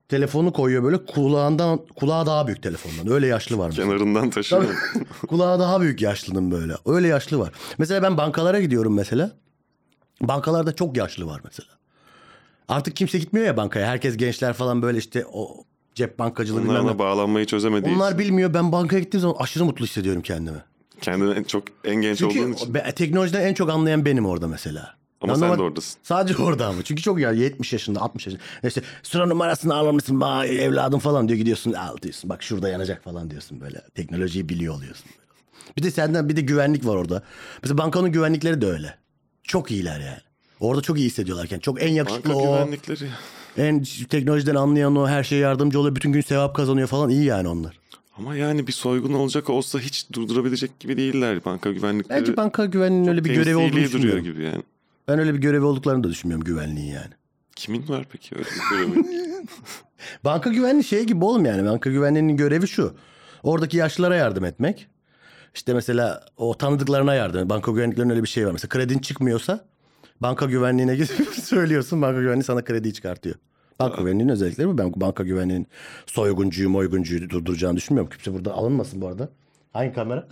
[0.10, 3.12] telefonu koyuyor böyle kulağından kulağı daha büyük telefondan.
[3.14, 3.88] Öyle yaşlı var mesela.
[3.88, 4.64] Kenarından taşıyor.
[5.28, 6.74] Kulağı daha büyük yaşlının böyle.
[6.86, 7.52] Öyle yaşlı var.
[7.78, 9.32] Mesela ben bankalara gidiyorum mesela.
[10.22, 11.70] Bankalarda çok yaşlı var mesela.
[12.68, 13.88] Artık kimse gitmiyor ya bankaya.
[13.88, 15.64] Herkes gençler falan böyle işte o
[15.96, 16.76] cep bankacılığı bilmem.
[16.76, 18.20] Onlarla bağlanmayı çözemediği Onlar için.
[18.20, 18.54] bilmiyor.
[18.54, 20.64] Ben bankaya gittiğim zaman aşırı mutlu hissediyorum kendimi.
[21.02, 22.74] Kendini en çok en genç olduğun Çünkü için.
[22.74, 24.96] be- teknolojiden en çok anlayan benim orada mesela.
[25.22, 26.00] Ama sen de oradasın.
[26.04, 26.84] Sadece orada ama.
[26.84, 28.44] Çünkü çok ya 70 yaşında 60 yaşında.
[28.64, 31.38] İşte sıra numarasını almamışsın bana evladım falan diyor.
[31.40, 32.30] Gidiyorsun al diyorsun.
[32.30, 33.82] Bak şurada yanacak falan diyorsun böyle.
[33.96, 35.06] Teknolojiyi biliyor oluyorsun.
[35.78, 37.24] Bir de senden bir de güvenlik var orada.
[37.64, 38.96] Mesela bankanın güvenlikleri de öyle.
[39.44, 40.20] Çok iyiler yani.
[40.60, 41.60] Orada çok iyi hissediyorlarken.
[41.60, 42.54] Çok en yakışıklı Banka o.
[42.66, 43.10] güvenlikleri.
[43.58, 45.08] En teknolojiden anlayan o.
[45.08, 45.96] Her şeye yardımcı oluyor.
[45.96, 47.10] Bütün gün sevap kazanıyor falan.
[47.10, 47.80] iyi yani onlar.
[48.18, 52.20] Ama yani bir soygun olacak olsa hiç durdurabilecek gibi değiller banka güvenlikleri.
[52.22, 54.34] Bence banka güvenliğinin öyle bir görevi olduğunu temsili duruyor düşünmüyorum.
[54.34, 54.64] gibi yani.
[55.10, 57.14] Ben öyle bir görevi olduklarını da düşünmüyorum güvenliğin yani.
[57.56, 59.06] Kimin var peki öyle bir görevi?
[60.24, 61.66] Banka güvenliği şey gibi oğlum yani.
[61.66, 62.94] Banka güvenliğinin görevi şu.
[63.44, 64.88] Oradaki yaşlılara yardım etmek.
[65.56, 67.50] İşte mesela o tanıdıklarına yardım.
[67.50, 68.52] Banka güvenliklerinin öyle bir şey var.
[68.52, 69.66] Mesela kredin çıkmıyorsa
[70.22, 72.02] banka güvenliğine gidip söylüyorsun.
[72.02, 73.36] Banka güvenliği sana krediyi çıkartıyor.
[73.80, 74.78] Banka güvenliğinin özellikleri bu.
[74.78, 75.68] Ben banka güvenliğinin
[76.06, 78.10] soyguncuyu moyguncuyu durduracağını düşünmüyorum.
[78.10, 79.30] Kimse burada alınmasın bu arada.
[79.74, 80.28] Hangi kamera?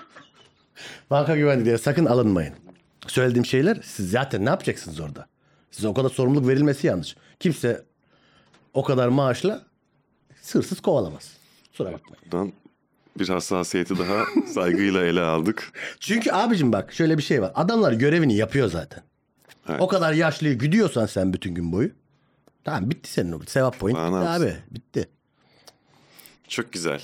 [1.10, 2.65] banka güvenliği diye sakın alınmayın.
[3.08, 5.26] Söylediğim şeyler siz zaten ne yapacaksınız orada?
[5.70, 7.16] Size o kadar sorumluluk verilmesi yanlış.
[7.40, 7.84] Kimse
[8.74, 9.62] o kadar maaşla
[10.42, 11.32] sırsız kovalamaz.
[11.70, 12.24] Kusura bakmayın.
[12.32, 12.52] Buradan
[13.18, 15.72] bir hassasiyeti daha saygıyla ele aldık.
[16.00, 17.52] Çünkü abicim bak şöyle bir şey var.
[17.54, 19.02] Adamlar görevini yapıyor zaten.
[19.68, 19.80] Evet.
[19.80, 21.90] O kadar yaşlıyı güdüyorsan sen bütün gün boyu.
[22.64, 23.98] Tamam bitti senin o sevap point.
[23.98, 25.08] Bitti abi bitti.
[26.48, 27.02] Çok güzel.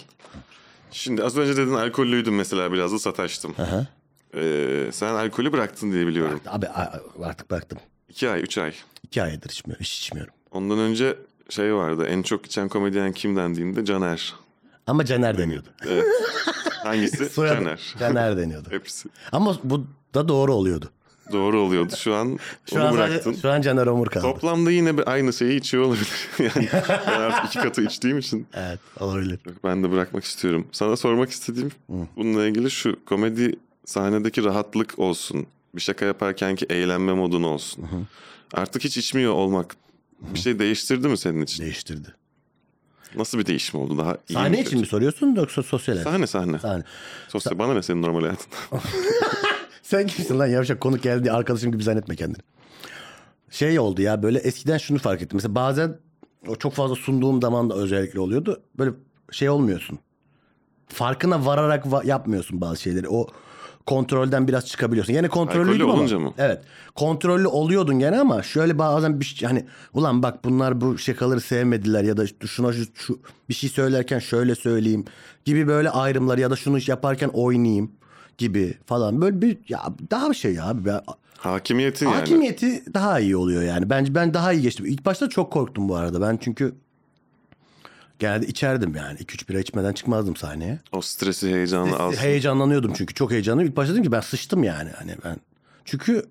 [0.90, 3.54] Şimdi az önce dedin alkollüydüm mesela biraz da sataştım.
[3.58, 3.86] Aha.
[4.36, 6.40] Ee, sen alkolü bıraktın diye biliyorum.
[6.46, 6.66] Abi
[7.22, 7.78] artık bıraktım.
[8.08, 8.74] İki ay, üç ay.
[9.02, 9.82] İki aydır içmiyorum.
[9.84, 10.34] Hiç içmiyorum.
[10.50, 11.16] Ondan önce
[11.48, 12.06] şey vardı.
[12.06, 14.34] En çok içen komedyen kim dendiğinde Caner.
[14.86, 15.68] Ama Caner deniyordu.
[15.88, 16.04] Evet.
[16.84, 17.28] Hangisi?
[17.28, 17.94] Soyadı Caner.
[17.98, 18.68] Caner deniyordu.
[18.70, 19.08] Hepsi.
[19.32, 20.90] Ama bu da doğru oluyordu.
[21.32, 21.96] Doğru oluyordu.
[21.96, 22.38] Şu an
[22.70, 23.18] Şu onu an, bıraktın.
[23.20, 24.22] sadece, şu an Caner Omur kaldı.
[24.22, 26.28] Toplamda yine aynı şeyi içiyor olabilir.
[26.38, 26.68] yani
[27.06, 29.38] ben artık iki katı içtiğim için Evet olabilir.
[29.64, 30.66] Ben de bırakmak istiyorum.
[30.72, 31.70] Sana sormak istediğim
[32.16, 33.04] bununla ilgili şu.
[33.04, 35.46] Komedi sahnedeki rahatlık olsun.
[35.74, 37.84] Bir şaka yaparkenki eğlenme modun olsun.
[38.54, 39.76] Artık hiç içmiyor olmak
[40.20, 41.64] bir şey değiştirdi mi senin için?
[41.64, 42.14] Değiştirdi.
[43.16, 43.98] Nasıl bir değişim oldu?
[43.98, 44.76] Daha iyi Sahne mi, için kötü?
[44.80, 46.08] mi soruyorsun yoksa sosyal hayat?
[46.08, 46.58] Sahne sahne.
[46.58, 46.82] Sahne.
[47.28, 48.46] Sosyal bana ne senin normal hayatın?
[49.82, 52.42] Sen kimsin lan yavşak konuk geldi diye arkadaşım gibi zannetme kendini.
[53.50, 55.36] Şey oldu ya böyle eskiden şunu fark ettim.
[55.36, 55.98] Mesela bazen
[56.48, 58.62] o çok fazla sunduğum zaman da özellikle oluyordu.
[58.78, 58.90] Böyle
[59.30, 59.98] şey olmuyorsun.
[60.88, 63.08] Farkına vararak va- yapmıyorsun bazı şeyleri.
[63.08, 63.26] O
[63.86, 65.12] kontrolden biraz çıkabiliyorsun.
[65.12, 65.98] Yine kontrollüydüm ama.
[65.98, 66.34] olunca mı?
[66.38, 66.62] Evet.
[66.94, 69.64] Kontrollü oluyordun gene ama şöyle bazen bir şey, hani
[69.94, 73.18] ulan bak bunlar bu şakaları sevmediler ya da şuna şu, şu
[73.48, 75.04] bir şey söylerken şöyle söyleyeyim
[75.44, 77.90] gibi böyle ayrımlar ya da şunu yaparken oynayayım
[78.38, 79.20] gibi falan.
[79.22, 80.84] Böyle bir ya daha bir şey ya abi.
[80.84, 81.00] Ben-
[81.38, 82.16] Hakimiyetin yani.
[82.16, 83.90] Hakimiyeti daha iyi oluyor yani.
[83.90, 84.86] Bence ben daha iyi geçtim.
[84.86, 86.20] İlk başta çok korktum bu arada.
[86.20, 86.74] Ben çünkü
[88.18, 89.18] genelde içerdim yani.
[89.18, 90.80] 2-3 bira içmeden çıkmazdım sahneye.
[90.92, 92.20] O stresi heyecanı alsın.
[92.20, 93.70] Heyecanlanıyordum çünkü çok heyecanlıyım.
[93.70, 94.90] İlk başta dedim ki ben sıçtım yani.
[94.98, 95.36] Hani ben
[95.84, 96.26] çünkü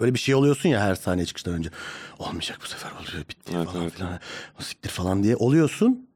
[0.00, 1.70] böyle bir şey oluyorsun ya her sahneye çıkıştan önce.
[2.18, 3.92] Olmayacak bu sefer oluyor bitti Evet, falan evet.
[3.92, 4.18] filan.
[4.60, 6.06] O siktir falan diye oluyorsun.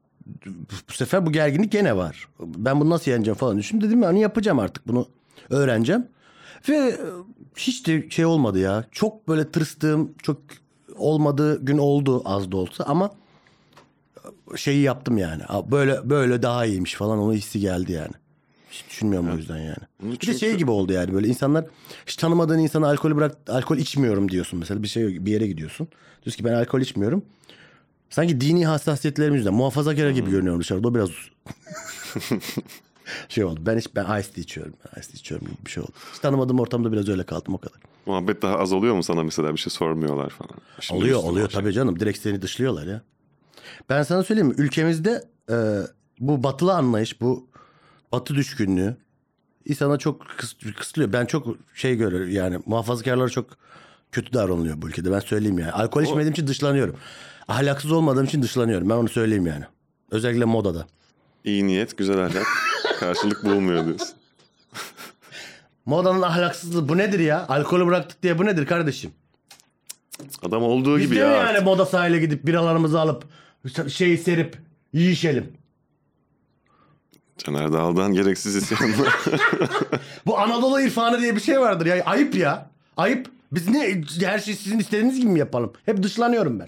[0.89, 2.27] Bu sefer bu gerginlik gene var.
[2.39, 3.87] Ben bunu nasıl yeneceğim falan düşündüm.
[3.89, 5.07] Dedim hani yapacağım artık bunu
[5.49, 6.07] öğreneceğim.
[6.69, 6.97] Ve e,
[7.57, 8.83] hiç de şey olmadı ya.
[8.91, 10.41] Çok böyle tırstığım, çok
[10.95, 13.11] olmadığı gün oldu az da olsa ama
[14.57, 15.43] şeyi yaptım yani.
[15.71, 18.11] Böyle böyle daha iyiymiş falan onun hissi geldi yani.
[18.71, 19.75] Hiç düşünmüyorum o yüzden yani.
[20.01, 21.65] Bunu Bir de çünkü- şey gibi oldu yani böyle insanlar
[22.05, 25.87] hiç tanımadığın insana alkol bırak alkol içmiyorum diyorsun mesela bir şey bir yere gidiyorsun.
[26.25, 27.23] Diyorsun ki ben alkol içmiyorum.
[28.09, 30.15] Sanki dini hassasiyetlerim yüzünden muhafazakar Hmm.
[30.15, 31.09] gibi görünüyorum dışarıda o biraz
[33.29, 33.59] şey oldu.
[33.65, 34.73] Ben hiç ben iced tea içiyorum.
[34.85, 35.91] Ben iced tea içiyorum gibi bir şey oldu.
[36.13, 37.79] Hiç tanımadığım ortamda biraz öyle kaldım o kadar.
[38.05, 40.51] Muhabbet daha az oluyor mu sana mesela bir şey sormuyorlar falan?
[40.79, 41.99] Şimdi oluyor oluyor tabii canım.
[41.99, 43.01] Direkt seni dışlıyorlar ya.
[43.89, 44.55] Ben sana söyleyeyim mi?
[44.57, 45.55] Ülkemizde e,
[46.19, 47.49] bu batılı anlayış, bu
[48.11, 48.97] batı düşkünlüğü
[49.65, 51.13] insana çok kıs- kısıtlıyor.
[51.13, 53.45] Ben çok şey görüyorum yani muhafazakarlara çok
[54.11, 55.11] kötü davranılıyor bu ülkede.
[55.11, 55.71] Ben söyleyeyim yani.
[55.71, 56.95] Alkol içmediğim için dışlanıyorum.
[57.47, 58.89] Ahlaksız olmadığım için dışlanıyorum.
[58.89, 59.63] Ben onu söyleyeyim yani.
[60.11, 60.87] Özellikle modada.
[61.43, 62.45] İyi niyet, güzel ahlak
[62.99, 64.07] karşılık bulmuyor diyorsun.
[65.85, 67.45] Modanın ahlaksızlığı bu nedir ya?
[67.47, 69.11] Alkolü bıraktık diye bu nedir kardeşim?
[70.43, 71.27] Adam olduğu Biz gibi de ya.
[71.29, 71.63] mi yani artık.
[71.65, 73.23] moda sahile gidip biralarımızı alıp
[73.89, 74.57] şeyi serip
[74.93, 75.53] yiyişelim?
[77.37, 79.19] Caner Dağlı'dan gereksiz isyanlar.
[80.25, 82.03] Bu Anadolu irfanı diye bir şey vardır ya.
[82.05, 82.69] Ayıp ya.
[82.97, 83.31] Ayıp.
[83.51, 85.73] Biz ne her şeyi sizin istediğiniz gibi mi yapalım?
[85.85, 86.67] Hep dışlanıyorum ben.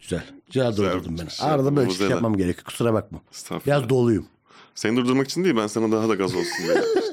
[0.00, 0.24] Güzel.
[0.46, 1.30] Güzel durdurdun beni.
[1.30, 2.64] şey, Arada böyle şey yapmam gerekiyor.
[2.64, 3.20] Kusura bakma.
[3.66, 4.26] Biraz doluyum.
[4.74, 6.74] Seni durdurmak için değil ben sana daha da gaz olsun diye.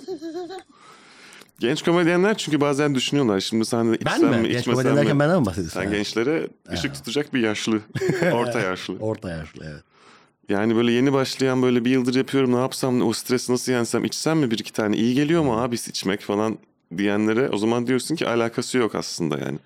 [1.60, 3.40] Genç komedyenler çünkü bazen düşünüyorlar.
[3.40, 4.38] Şimdi sen Ben mi?
[4.38, 5.80] mi Genç komedyen derken benden mi bahsediyorsun?
[5.80, 5.96] Sen Ha.
[5.96, 7.80] gençlere ışık tutacak bir yaşlı.
[8.34, 8.98] Orta yaşlı.
[9.00, 9.84] Orta yaşlı evet.
[10.50, 14.38] Yani böyle yeni başlayan böyle bir yıldır yapıyorum ne yapsam o stresi nasıl yensem içsem
[14.40, 16.58] mi bir iki tane iyi geliyor mu abi içmek falan
[16.98, 19.60] diyenlere o zaman diyorsun ki alakası yok aslında yani.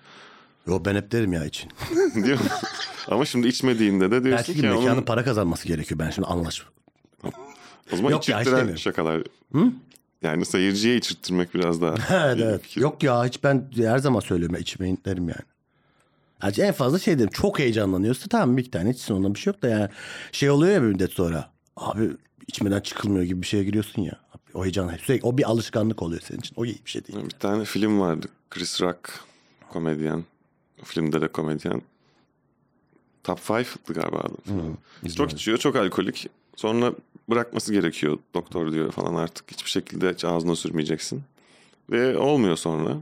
[0.66, 1.70] Yo ben hep derim ya için.
[2.24, 2.38] Diyor.
[3.08, 6.00] Ama şimdi içmediğinde de diyorsun Belki ki mekanın onun, para kazanması gerekiyor.
[6.00, 6.62] Ben şimdi anlaş.
[7.92, 8.44] o zaman Yok ya,
[8.76, 9.22] şakalar.
[10.22, 11.94] Yani seyirciye içirttirmek biraz daha.
[12.26, 12.62] evet evet.
[12.62, 12.80] fikir.
[12.80, 15.42] Yok ya hiç ben her zaman söylüyorum içmeyin derim yani.
[16.42, 19.62] Yani en fazla şey derim çok heyecanlanıyorsa tamam bir tane içsin ondan bir şey yok
[19.62, 19.88] da yani
[20.32, 21.50] şey oluyor ya bir müddet sonra.
[21.76, 22.10] Abi
[22.46, 24.20] içmeden çıkılmıyor gibi bir şeye giriyorsun ya.
[24.54, 26.54] O heyecan sürekli o bir alışkanlık oluyor senin için.
[26.56, 27.18] O iyi bir şey değil.
[27.24, 28.26] Bir tane film vardı.
[28.50, 29.10] Chris Rock
[29.72, 30.24] komedyen.
[30.84, 31.82] Filmde de komedyen.
[33.24, 35.14] Top 5'dı galiba adı.
[35.16, 36.28] çok içiyor, çok alkolik.
[36.56, 36.92] Sonra
[37.30, 38.18] bırakması gerekiyor.
[38.34, 41.22] Doktor diyor falan artık hiçbir şekilde hiç ağzına sürmeyeceksin.
[41.90, 42.96] Ve olmuyor sonra.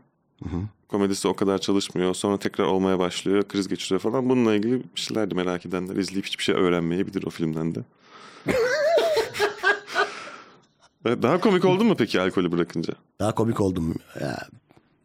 [0.89, 2.15] Komedisi o kadar çalışmıyor.
[2.15, 3.49] Sonra tekrar olmaya başlıyor.
[3.49, 4.29] Kriz geçiriyor falan.
[4.29, 5.97] Bununla ilgili bir şeylerdi merak edenler.
[5.97, 7.81] izleyip hiçbir şey öğrenmeyebilir o filmden de.
[11.23, 12.95] Daha komik oldu mu peki alkolü bırakınca?
[13.21, 13.95] Daha komik oldum.
[14.21, 14.47] Ya,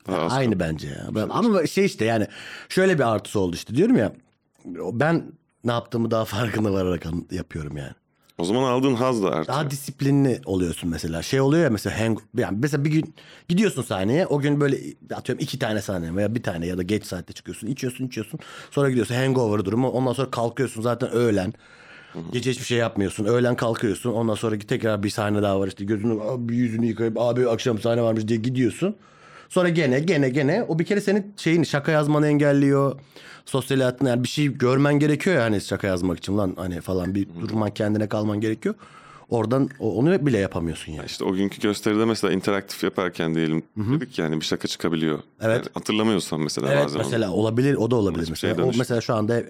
[0.07, 1.07] Daha aynı bence ya.
[1.15, 2.27] Ben- ama şey işte yani
[2.69, 4.13] şöyle bir artısı oldu işte diyorum ya.
[4.93, 5.31] Ben
[5.63, 7.93] ne yaptığımı daha farkına vararak yapıyorum yani.
[8.41, 9.47] O zaman aldığın haz da artıyor.
[9.47, 11.21] Daha disiplinli oluyorsun mesela.
[11.21, 13.15] Şey oluyor ya mesela hang, yani mesela bir gün
[13.49, 14.27] gidiyorsun sahneye.
[14.27, 14.77] O gün böyle
[15.15, 17.67] atıyorum iki tane sahne veya bir tane ya da geç saatte çıkıyorsun.
[17.67, 18.39] içiyorsun içiyorsun.
[18.71, 19.89] Sonra gidiyorsun hangover durumu.
[19.89, 21.54] Ondan sonra kalkıyorsun zaten öğlen.
[22.32, 23.25] Gece hiçbir şey yapmıyorsun.
[23.25, 24.12] Öğlen kalkıyorsun.
[24.12, 25.86] Ondan sonra tekrar bir sahne daha var işte.
[25.86, 28.95] Gözünü yüzünü yıkayıp abi akşam sahne varmış diye gidiyorsun.
[29.51, 32.99] Sonra gene gene gene o bir kere senin şeyin şaka yazmanı engelliyor.
[33.45, 37.15] Sosyal hayatında yani bir şey görmen gerekiyor ya hani şaka yazmak için lan hani falan
[37.15, 38.75] bir durman kendine kalman gerekiyor.
[39.29, 41.05] Oradan onu bile yapamıyorsun yani.
[41.05, 45.19] İşte o günkü gösteride mesela interaktif yaparken diyelim dedik yani bir şaka çıkabiliyor.
[45.41, 45.57] Evet.
[45.57, 47.03] Yani hatırlamıyorsan mesela Evet bazen onu.
[47.03, 48.65] mesela olabilir o da olabilir Hiçbir mesela.
[48.65, 49.43] O mesela şu anda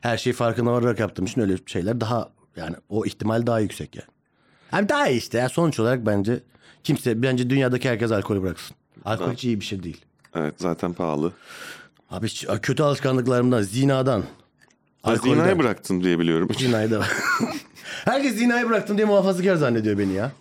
[0.00, 4.08] her şeyi farkına vararak yaptığım için öyle şeyler daha yani o ihtimal daha yüksek yani.
[4.70, 6.40] Hem daha iyi işte ya sonuç olarak bence
[6.84, 8.76] kimse bence dünyadaki herkes alkolü bıraksın.
[9.06, 10.00] Alkol hiç iyi bir şey değil.
[10.34, 11.32] Evet zaten pahalı.
[12.10, 12.28] Abi
[12.62, 15.34] kötü alışkanlıklarımdan, zinadan, Ha, alkolden.
[15.34, 16.48] Zinayı bıraktın diye biliyorum.
[16.58, 17.06] Zinayı da.
[18.04, 20.32] Herkes zinayı bıraktım diye muhafazakar zannediyor beni ya.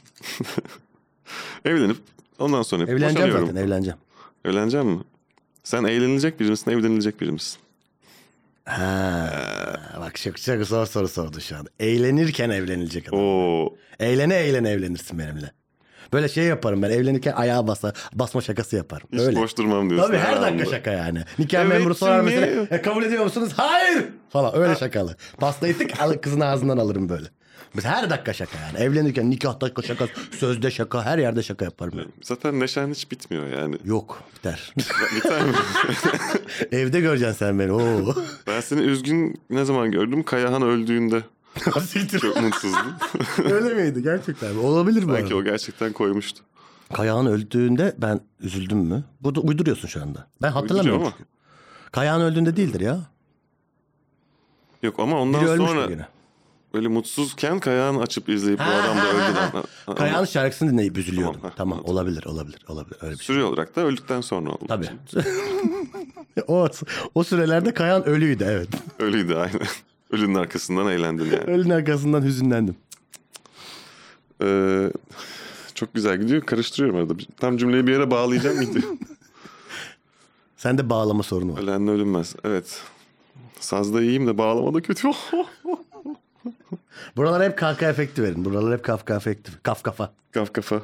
[1.65, 1.97] Evlenip
[2.39, 3.47] ondan sonra Evleneceğim boşanıyorum.
[3.47, 3.97] zaten evleneceğim.
[4.45, 4.99] Evleneceğim mi?
[5.63, 7.59] Sen eğlenilecek biri misin, evlenilecek biri misin?
[8.65, 9.29] Ha,
[9.99, 11.69] bak çok, çok zor soru sordu şu anda.
[11.79, 13.19] Eğlenirken evlenilecek adam.
[13.19, 13.73] Oo.
[13.99, 15.51] Eğlene eğlene evlenirsin benimle.
[16.13, 19.07] Böyle şey yaparım ben evlenirken ayağa basa, basma şakası yaparım.
[19.13, 19.39] Hiç Öyle.
[19.39, 20.07] boş durmam diyorsun.
[20.07, 21.19] Tabii her dakika şaka yani.
[21.39, 23.51] Nikah Evet, memuru sorar şimdi- mesela "E, kabul ediyor musunuz?
[23.57, 25.15] Hayır falan öyle şakalı.
[25.37, 27.27] Pastayı tık kızın ağzından alırım böyle.
[27.73, 28.77] Mesela her dakika şaka yani.
[28.83, 30.05] Evlenirken nikahta şaka,
[30.39, 31.93] sözde şaka, her yerde şaka yaparım.
[31.97, 32.05] ben.
[32.23, 33.75] Zaten neşen hiç bitmiyor yani.
[33.85, 34.73] Yok biter.
[35.15, 35.53] Biter mi?
[36.71, 37.71] Evde göreceksin sen beni.
[37.71, 38.15] Oo.
[38.47, 40.23] ben seni üzgün ne zaman gördüm?
[40.23, 41.21] Kayahan öldüğünde.
[41.87, 42.19] Siktir.
[42.19, 42.93] Çok mutsuzdum.
[43.51, 44.53] Öyle miydi gerçekten?
[44.55, 44.59] mi?
[44.59, 45.13] Olabilir mi?
[45.13, 46.43] Belki o gerçekten koymuştu.
[46.93, 49.03] Kayağın öldüğünde ben üzüldüm mü?
[49.21, 50.27] Bu da uyduruyorsun şu anda.
[50.41, 51.29] Ben hatırlamıyorum Uyduruyor çünkü.
[51.91, 52.99] Kayağın öldüğünde değildir ya.
[54.83, 56.07] Yok ama ondan Biri sonra yine.
[56.73, 59.49] böyle mutsuzken kayağını açıp izleyip bu adam da öldü lan.
[59.51, 59.63] ha.
[59.85, 61.39] Ha, Kayağın şarkısını dinleyip üzülüyordum.
[61.41, 63.35] Tamam, Tamam, ha, olabilir olabilir olabilir öyle bir şey.
[63.35, 64.65] Süre olarak da öldükten sonra oldu.
[64.67, 64.89] Tabii.
[66.47, 66.67] o,
[67.15, 68.69] o sürelerde Kayan ölüydü evet.
[68.99, 69.59] Öyleydi aynen.
[70.11, 71.37] Ölünün arkasından eğlendin yani.
[71.43, 72.75] Ölünün arkasından hüzünlendim.
[74.43, 74.91] Ee,
[75.75, 76.41] çok güzel gidiyor.
[76.41, 77.13] Karıştırıyorum arada.
[77.37, 78.83] Tam cümleyi bir yere bağlayacağım gidiyor.
[80.57, 81.59] Sen de bağlama sorunu var.
[81.61, 82.35] Ölenle ölünmez.
[82.43, 82.81] Evet.
[83.59, 85.07] Sazda iyiyim de bağlamada kötü.
[87.17, 88.45] Buralara hep kahkaha efekti verin.
[88.45, 89.51] Buralara hep kafka efekti.
[89.63, 90.13] Kaf kafa.
[90.31, 90.81] Kaf kafa.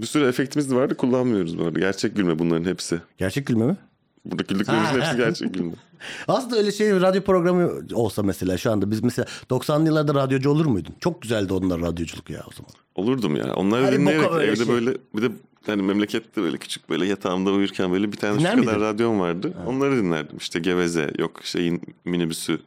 [0.00, 1.78] Bir sürü efektimiz vardı kullanmıyoruz bu arada.
[1.78, 3.00] Gerçek gülme bunların hepsi.
[3.18, 3.76] Gerçek gülme mi?
[4.24, 5.72] Burada güldüklerimizin hepsi gerçek gülme.
[6.28, 10.66] Aslında öyle şey radyo programı olsa mesela şu anda biz mesela 90'lı yıllarda radyocu olur
[10.66, 10.94] muydun?
[11.00, 12.70] Çok güzeldi onlar radyoculuk ya o zaman.
[12.94, 13.54] Olurdum ya.
[13.54, 14.68] Onları Her dinleyerek evde şey.
[14.68, 15.30] böyle bir de
[15.66, 18.84] yani memlekette böyle küçük böyle yatağımda uyurken böyle bir tane Dinler şu kadar miydin?
[18.86, 19.52] radyom vardı.
[19.66, 20.36] Onları dinlerdim.
[20.38, 22.58] İşte Geveze yok şeyin minibüsü.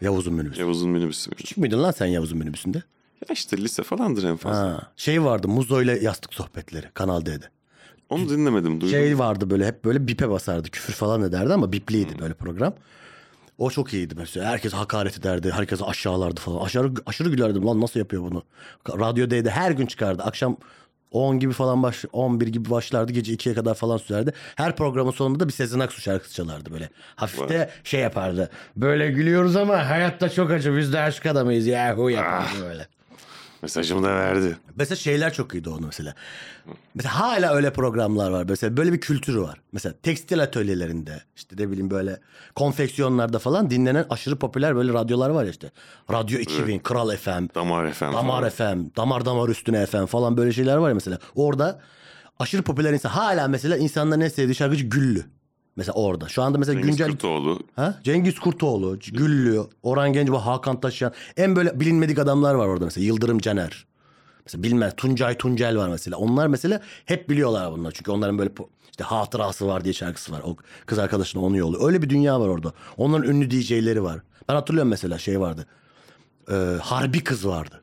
[0.00, 0.60] Yavuz'un minibüsü.
[0.60, 1.30] Yavuz'un minibüsü.
[1.30, 2.82] Küçük müydün lan sen Yavuz'un minibüsünde?
[3.28, 4.58] Ya işte lise falandır en fazla.
[4.60, 7.50] Ha, şey vardı Muzo ile yastık sohbetleri Kanal D'de.
[8.10, 8.88] Onu dinlemedim duydum.
[8.88, 12.74] Şey vardı böyle hep böyle bipe basardı küfür falan ederdi ama bipliydi böyle program.
[13.58, 14.50] O çok iyiydi mesela.
[14.50, 15.50] Herkes hakaret ederdi.
[15.50, 16.64] Herkes aşağılardı falan.
[16.64, 17.66] Aşırı, aşırı gülerdim.
[17.66, 18.42] Lan nasıl yapıyor bunu?
[18.88, 20.22] Radyo D'de her gün çıkardı.
[20.22, 20.56] Akşam
[21.10, 23.12] 10 gibi falan baş 11 gibi başlardı.
[23.12, 24.32] Gece 2'ye kadar falan sürerdi.
[24.56, 26.90] Her programın sonunda da bir Sezen Aksu şarkısı çalardı böyle.
[27.16, 28.50] Hafif de şey yapardı.
[28.76, 30.76] Böyle gülüyoruz ama hayatta çok acı.
[30.76, 31.66] Biz de aşk adamıyız.
[31.66, 32.86] Yahu yapardı böyle.
[33.66, 34.56] Mesajımı da verdi.
[34.76, 36.14] Mesela şeyler çok iyiydi onu mesela.
[36.94, 38.46] Mesela hala öyle programlar var.
[38.48, 39.60] Mesela böyle bir kültürü var.
[39.72, 42.20] Mesela tekstil atölyelerinde işte ne bileyim böyle
[42.54, 45.70] konfeksiyonlarda falan dinlenen aşırı popüler böyle radyolar var ya işte.
[46.10, 48.74] Radyo 2000, Kral FM, Damar FM Damar falan.
[48.74, 51.18] FM, Damar Damar Üstüne FM falan böyle şeyler var ya mesela.
[51.34, 51.80] Orada
[52.38, 55.24] aşırı popüler insan hala mesela insanların en sevdiği şarkıcı Güllü.
[55.76, 56.28] Mesela orada.
[56.28, 57.60] Şu anda mesela Cengiz güncel Kurtoğlu.
[57.76, 58.00] Ha?
[58.04, 61.12] Cengiz Kurtoğlu, Güllü, Orhan Gencebay, Hakan Taşyan.
[61.36, 63.06] En böyle bilinmedik adamlar var orada mesela.
[63.06, 63.86] Yıldırım Caner.
[64.46, 64.94] Mesela bilmez.
[64.96, 66.16] Tuncay Tuncel var mesela.
[66.16, 67.90] Onlar mesela hep biliyorlar bunlar.
[67.92, 68.50] Çünkü onların böyle
[68.90, 70.42] işte hatırası var diye şarkısı var.
[70.44, 71.86] O kız arkadaşına onu yolluyor.
[71.86, 72.72] Öyle bir dünya var orada.
[72.96, 74.20] Onların ünlü DJ'leri var.
[74.48, 75.66] Ben hatırlıyorum mesela şey vardı.
[76.50, 77.82] Ee, Harbi kız vardı.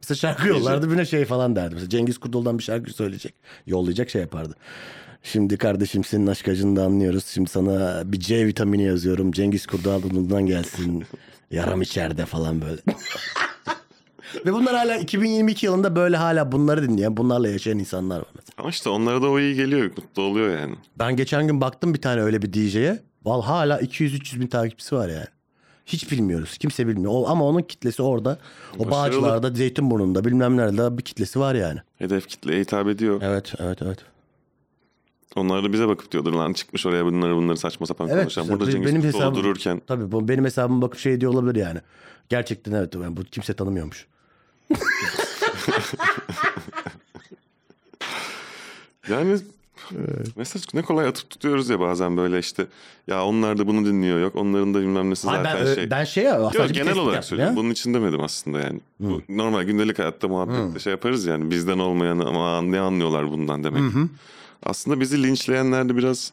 [0.00, 1.74] Mesela şarkı yollardı birine şey falan derdi.
[1.74, 3.34] Mesela Cengiz Kurtoğlu'dan bir şarkı söyleyecek.
[3.66, 4.54] Yollayacak şey yapardı.
[5.22, 7.26] Şimdi kardeşim senin aşk acını da anlıyoruz.
[7.26, 9.32] Şimdi sana bir C vitamini yazıyorum.
[9.32, 11.04] Cengiz Kurtoğlu'ndan gelsin.
[11.50, 12.80] Yaram içeride falan böyle.
[14.46, 18.52] Ve bunlar hala 2022 yılında böyle hala bunları dinleyen, bunlarla yaşayan insanlar var mesela.
[18.58, 19.84] Ama işte onlara da o iyi geliyor.
[19.84, 20.74] Mutlu oluyor yani.
[20.98, 23.02] Ben geçen gün baktım bir tane öyle bir DJ'ye.
[23.24, 25.26] Val hala 200-300 bin takipçisi var yani.
[25.86, 26.58] Hiç bilmiyoruz.
[26.58, 27.12] Kimse bilmiyor.
[27.14, 28.38] O, ama onun kitlesi orada.
[28.78, 28.90] O Başarılı.
[28.90, 31.80] Bağcılar'da, Zeytinburnu'nda bilmem nerede bir kitlesi var yani.
[31.98, 33.20] Hedef kitleye hitap ediyor.
[33.22, 33.98] Evet, evet, evet.
[35.36, 38.44] Onlar da bize bakıp diyordur lan çıkmış oraya bunları bunları saçma sapan Evet, konuşan.
[38.44, 39.82] mesela Burada benim Cengiz Kurtoğlu hesabım- dururken.
[39.86, 41.80] Tabii bu benim hesabıma bakıp şey diyor olabilir yani.
[42.28, 44.06] Gerçekten evet yani bu kimse tanımıyormuş.
[49.10, 49.38] Yani
[50.36, 52.66] mesaj ne kolay atıp tutuyoruz ya bazen böyle işte.
[53.06, 54.36] Ya onlar da bunu dinliyor yok.
[54.36, 55.90] Onların da bilmem nesi Hayır, zaten ben, şey.
[55.90, 57.56] ben şey ya Yok, genel olarak söylüyorum.
[57.56, 57.62] ya.
[57.62, 58.80] Bunun için demedim aslında yani.
[59.00, 61.50] Bu normal gündelik hayatta muhabbette şey yaparız yani.
[61.50, 63.82] Bizden olmayanı ama ne anlıyorlar bundan demek.
[64.62, 66.32] Aslında bizi linçleyenler de biraz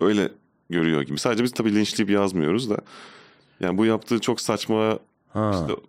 [0.00, 0.28] öyle
[0.70, 1.18] görüyor gibi.
[1.18, 2.78] Sadece biz tabii linçleyip yazmıyoruz da.
[3.60, 4.98] Yani bu yaptığı çok saçma
[5.32, 5.50] Ha.
[5.68, 5.82] işte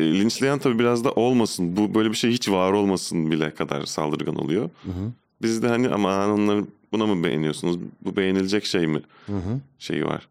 [0.00, 1.76] e, linçleyen tabii biraz da olmasın.
[1.76, 4.70] Bu böyle bir şey hiç var olmasın bile kadar saldırgan oluyor.
[5.42, 7.78] Biz de hani ama onları buna mı beğeniyorsunuz?
[8.04, 9.02] Bu beğenilecek şey mi?
[9.78, 10.28] Şeyi var.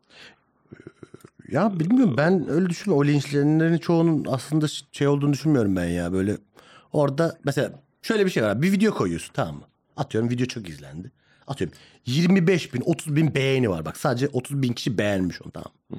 [1.52, 3.10] Ya bilmiyorum ben öyle düşünmüyorum.
[3.10, 6.14] O linçleyenlerin çoğunun aslında şey olduğunu düşünmüyorum ben ya.
[6.14, 6.38] Böyle
[6.94, 8.62] orada mesela şöyle bir şey var.
[8.62, 9.64] Bir video koyuyorsun tamam mı?
[9.98, 11.12] Atıyorum video çok izlendi.
[11.48, 13.86] Atıyorum 25 bin 30 bin beğeni var.
[13.86, 15.98] Bak sadece 30 bin kişi beğenmiş onu tamam mı?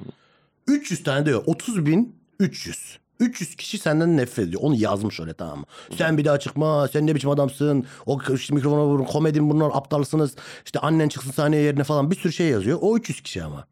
[0.67, 1.43] 300 tane de yok.
[1.47, 2.97] 30 bin 300.
[3.19, 4.61] 300 kişi senden nefret ediyor.
[4.63, 5.65] Onu yazmış öyle tamam mı?
[5.97, 6.87] Sen bir daha çıkma.
[6.87, 7.85] Sen ne biçim adamsın?
[8.05, 9.05] O işte mikrofona vurun.
[9.05, 10.35] Komedin bunlar aptalsınız.
[10.65, 12.77] İşte annen çıksın sahneye yerine falan bir sürü şey yazıyor.
[12.81, 13.67] O 300 kişi ama.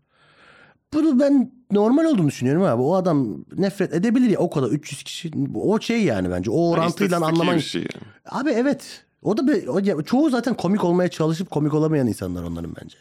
[0.93, 2.81] Bunu ben normal olduğunu düşünüyorum abi.
[2.81, 5.31] O adam nefret edebilir ya o kadar 300 kişi.
[5.55, 6.51] O şey yani bence.
[6.51, 7.57] O Yani orantıyla istatistik anlaman.
[7.57, 8.05] şey yani.
[8.25, 9.05] Abi evet.
[9.25, 12.97] O da bir, o, ya çoğu zaten komik olmaya çalışıp komik olamayan insanlar onların bence.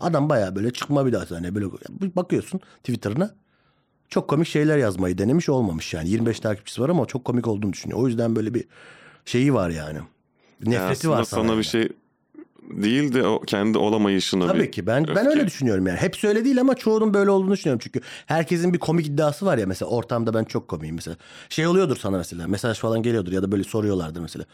[0.00, 1.66] Adam baya böyle çıkma bir daha sahneye böyle
[2.16, 3.34] bakıyorsun Twitter'ına.
[4.08, 6.08] Çok komik şeyler yazmayı denemiş olmamış yani.
[6.08, 8.00] 25 takipçisi var ama çok komik olduğunu düşünüyor.
[8.00, 8.64] O yüzden böyle bir
[9.24, 9.98] şeyi var yani.
[9.98, 11.58] Yani Nefreti aslında var sana sana.
[11.58, 11.88] bir şey
[12.70, 15.28] değil de o kendi olamayışına bir Tabii ki ben ben öfke.
[15.28, 15.96] öyle düşünüyorum yani.
[15.96, 17.80] Hep öyle değil ama çoğunun böyle olduğunu düşünüyorum.
[17.84, 21.16] Çünkü herkesin bir komik iddiası var ya mesela ortamda ben çok komiyim mesela.
[21.48, 24.44] Şey oluyordur sana mesela mesaj falan geliyordur ya da böyle soruyorlardır mesela.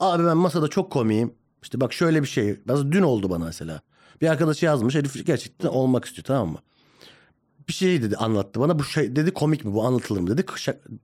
[0.00, 1.34] Abi ben masada çok komiyim.
[1.62, 2.56] İşte bak şöyle bir şey.
[2.90, 3.80] Dün oldu bana mesela.
[4.20, 6.58] Bir arkadaşı yazmış herif gerçekten olmak istiyor tamam mı?
[7.68, 10.44] Bir şey dedi anlattı bana bu şey dedi komik mi bu anlatılır mı dedi.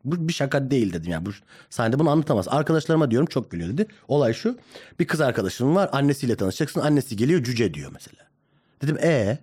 [0.05, 1.31] Bu bir şaka değil dedim yani bu
[1.71, 2.49] sahnede bunu anlatamaz.
[2.49, 3.87] Arkadaşlarıma diyorum çok gülüyor dedi.
[4.09, 4.59] Olay şu
[4.99, 8.23] bir kız arkadaşım var annesiyle tanışacaksın annesi geliyor cüce diyor mesela.
[8.83, 9.39] Dedim e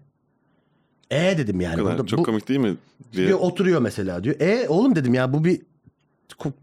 [1.12, 1.76] e dedim yani.
[1.76, 1.86] Kadar.
[1.86, 2.78] Burada Çok bu- komik değil mi?
[3.14, 3.28] Diye.
[3.28, 4.40] diyor oturuyor mesela diyor.
[4.40, 5.62] E oğlum dedim ya bu bir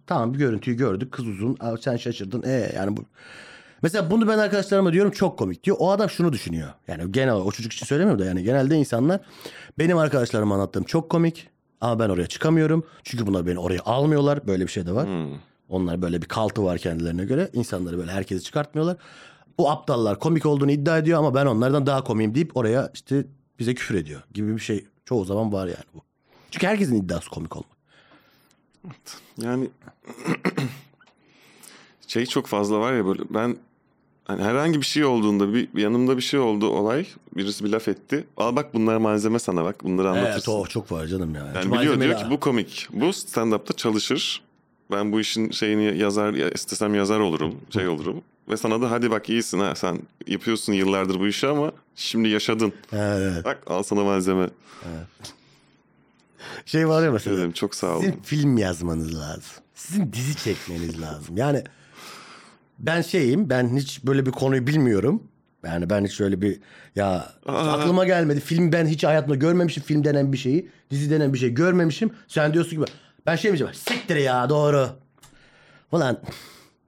[0.07, 3.05] tamam bir görüntüyü gördük kız uzun sen şaşırdın e yani bu
[3.85, 5.77] Mesela bunu ben arkadaşlarıma diyorum çok komik diyor.
[5.81, 6.69] O adam şunu düşünüyor.
[6.89, 9.21] Yani genel o çocuk için söylemiyorum da yani genelde insanlar
[9.79, 11.49] benim arkadaşlarıma anlattığım çok komik
[11.81, 12.85] ama ben oraya çıkamıyorum.
[13.03, 14.47] Çünkü bunlar beni oraya almıyorlar.
[14.47, 15.07] Böyle bir şey de var.
[15.07, 15.39] Hmm.
[15.69, 17.51] Onlar böyle bir kaltı var kendilerine göre.
[17.53, 18.97] İnsanları böyle herkesi çıkartmıyorlar.
[19.59, 23.27] Bu aptallar komik olduğunu iddia ediyor ama ben onlardan daha komiyim deyip oraya işte
[23.59, 26.03] bize küfür ediyor gibi bir şey çoğu zaman var yani bu.
[26.51, 27.77] Çünkü herkesin iddiası komik olmak.
[29.43, 29.71] Yani
[32.07, 33.57] şey çok fazla var ya böyle ben
[34.25, 37.07] hani herhangi bir şey olduğunda bir yanımda bir şey oldu olay
[37.37, 38.25] birisi bir laf etti.
[38.37, 40.53] Al bak bunlar malzeme sana bak bunları Evet anlatırsın.
[40.53, 41.47] o çok var canım ya.
[41.55, 42.89] yani Şu biliyor diyor ki bu komik.
[42.93, 44.43] Bu stand-up'ta çalışır.
[44.91, 48.23] Ben bu işin şeyini yazar ya istesem yazar olurum, şey olurum.
[48.49, 52.73] Ve sana da hadi bak iyisin ha sen yapıyorsun yıllardır bu işi ama şimdi yaşadın.
[52.93, 53.45] Evet.
[53.45, 54.49] Bak al sana malzeme.
[56.67, 57.37] Şey var ya mesela.
[57.37, 58.01] ederim, çok sağ olun.
[58.01, 59.43] Sizin film yazmanız lazım.
[59.75, 61.37] Sizin dizi çekmeniz lazım.
[61.37, 61.65] Yani
[62.79, 65.23] ben şeyim ben hiç böyle bir konuyu bilmiyorum.
[65.67, 66.61] Yani ben hiç öyle bir
[66.97, 67.73] ya Aa.
[67.73, 68.41] aklıma gelmedi.
[68.41, 70.69] Film ben hiç hayatımda görmemişim film denen bir şeyi.
[70.91, 72.11] Dizi denen bir şey görmemişim.
[72.29, 72.85] Sen diyorsun gibi
[73.27, 73.75] ben şey mi diyeceğim?
[73.89, 74.89] Siktir ya doğru.
[75.93, 76.21] Ulan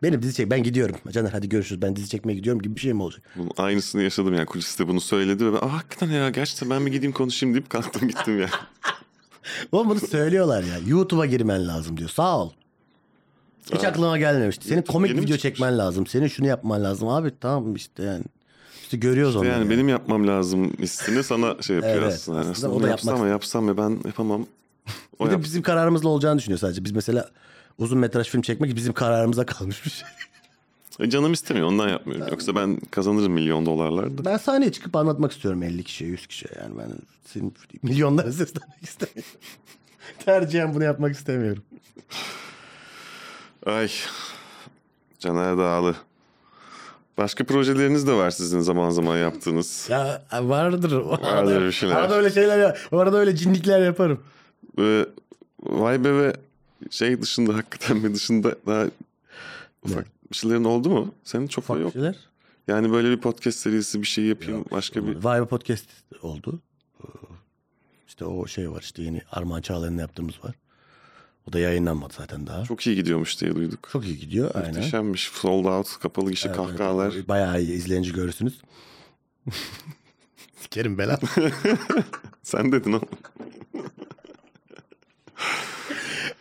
[0.02, 0.96] benim dizi çek ben gidiyorum.
[1.12, 3.22] Caner hadi görüşürüz ben dizi çekmeye gidiyorum gibi bir şey mi olacak?
[3.36, 6.92] Bunun aynısını yaşadım yani kuliste bunu söyledi ve ben Aa, hakikaten ya gerçekten ben bir
[6.92, 8.48] gideyim konuşayım deyip kalktım gittim ya.
[9.72, 10.74] Oğlum bunu söylüyorlar ya.
[10.86, 12.08] YouTube'a girmen lazım diyor.
[12.10, 12.52] Sağ ol.
[13.74, 13.88] Hiç Aa.
[13.88, 14.68] aklıma gelmemişti.
[14.68, 16.06] Senin komik yeni video çekmen lazım.
[16.06, 17.08] Senin şunu yapman lazım.
[17.08, 18.24] Abi tamam işte yani.
[18.82, 19.46] İşte görüyoruz onu.
[19.46, 22.38] yani benim yapmam lazım hissini sana şey yapıyor Evet, aslında.
[22.38, 24.46] Yani aslında o da yapsam yapmak- yapsam ya ben yapamam.
[25.18, 26.84] O Bir de yap- bizim kararımızla olacağını düşünüyor sadece.
[26.84, 27.30] Biz mesela
[27.78, 30.08] uzun metraj film çekmek bizim kararımıza kalmış bir şey.
[31.00, 32.26] E, Canım istemiyor ondan yapmıyorum.
[32.30, 34.24] Yoksa ben kazanırım milyon dolarlar da.
[34.24, 36.50] Ben sahneye çıkıp anlatmak istiyorum 50 kişiye 100 kişiye.
[36.62, 36.88] Yani ben
[37.24, 39.30] senin milyonlara seslenmek istemiyorum.
[40.24, 41.62] Tercihen bunu yapmak istemiyorum.
[43.66, 43.90] Ay
[45.18, 45.96] Caner Dağlı.
[47.18, 49.86] Başka projeleriniz de var sizin zaman zaman yaptığınız.
[49.90, 50.92] Ya vardır.
[50.92, 51.96] Vardır bir şeyler.
[51.96, 52.76] Arada öyle şeyler ya.
[52.92, 54.20] Arada öyle cinlikler yaparım.
[54.78, 55.06] Ve
[55.62, 56.32] vay be ve
[56.90, 58.86] şey dışında hakikaten bir dışında daha
[59.82, 61.14] ufak bir şeylerin oldu mu?
[61.24, 61.92] Senin çok Ufak yok.
[61.92, 62.16] şeyler.
[62.68, 65.86] Yani böyle bir podcast serisi bir şey yapayım başka bir Vay be podcast
[66.22, 66.60] oldu.
[67.00, 67.06] Ee,
[68.08, 70.54] İşte o şey var işte yeni Armağan Çağlayan'la yaptığımız var.
[71.48, 72.58] O da yayınlanmadı zaten daha.
[72.58, 73.88] Çok, çok iyi gidiyormuş diye duyduk.
[74.04, 74.68] iyi gidiyor aynen.
[74.68, 75.28] Muhteşemmiş.
[75.34, 77.12] Sold out, kapalı gişe Evet, kahkahalar.
[77.14, 77.28] evet.
[77.28, 78.60] Bayağı iyi izleyici görürsünüz.
[80.60, 81.18] Sikerim belan.
[82.42, 83.04] Sen dedin ama.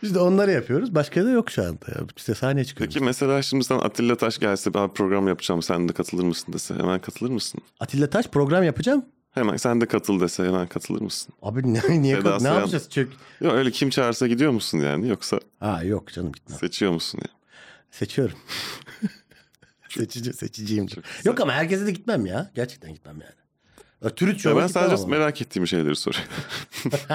[0.02, 0.94] Biz de onları yapıyoruz.
[0.94, 1.86] Başka da yok şu anda.
[1.88, 2.00] Ya.
[2.16, 2.94] İşte sahneye çıkıyoruz.
[2.94, 6.74] Peki mesela şimdi sen Atilla Taş gelse ben program yapacağım sen de katılır mısın dese
[6.74, 7.60] hemen katılır mısın?
[7.80, 9.04] Atilla Taş program yapacağım.
[9.36, 11.34] Hemen sen de katıl dese hemen katılır mısın?
[11.42, 12.90] Abi ne, niye Seda ne yapacağız?
[12.90, 13.12] Çök.
[13.40, 16.58] Yok öyle kim çağırsa gidiyor musun yani yoksa Ha yok canım gitmem.
[16.58, 17.30] seçiyor musun ya?
[17.90, 18.38] Seçiyorum.
[19.88, 20.86] Seçici, seçiciyim.
[21.24, 22.50] Yok ama herkese de gitmem ya.
[22.54, 23.34] Gerçekten gitmem yani.
[24.04, 25.06] Ya, Türüt Ya ben sadece ama.
[25.06, 26.28] merak ettiğim şeyleri soruyorum.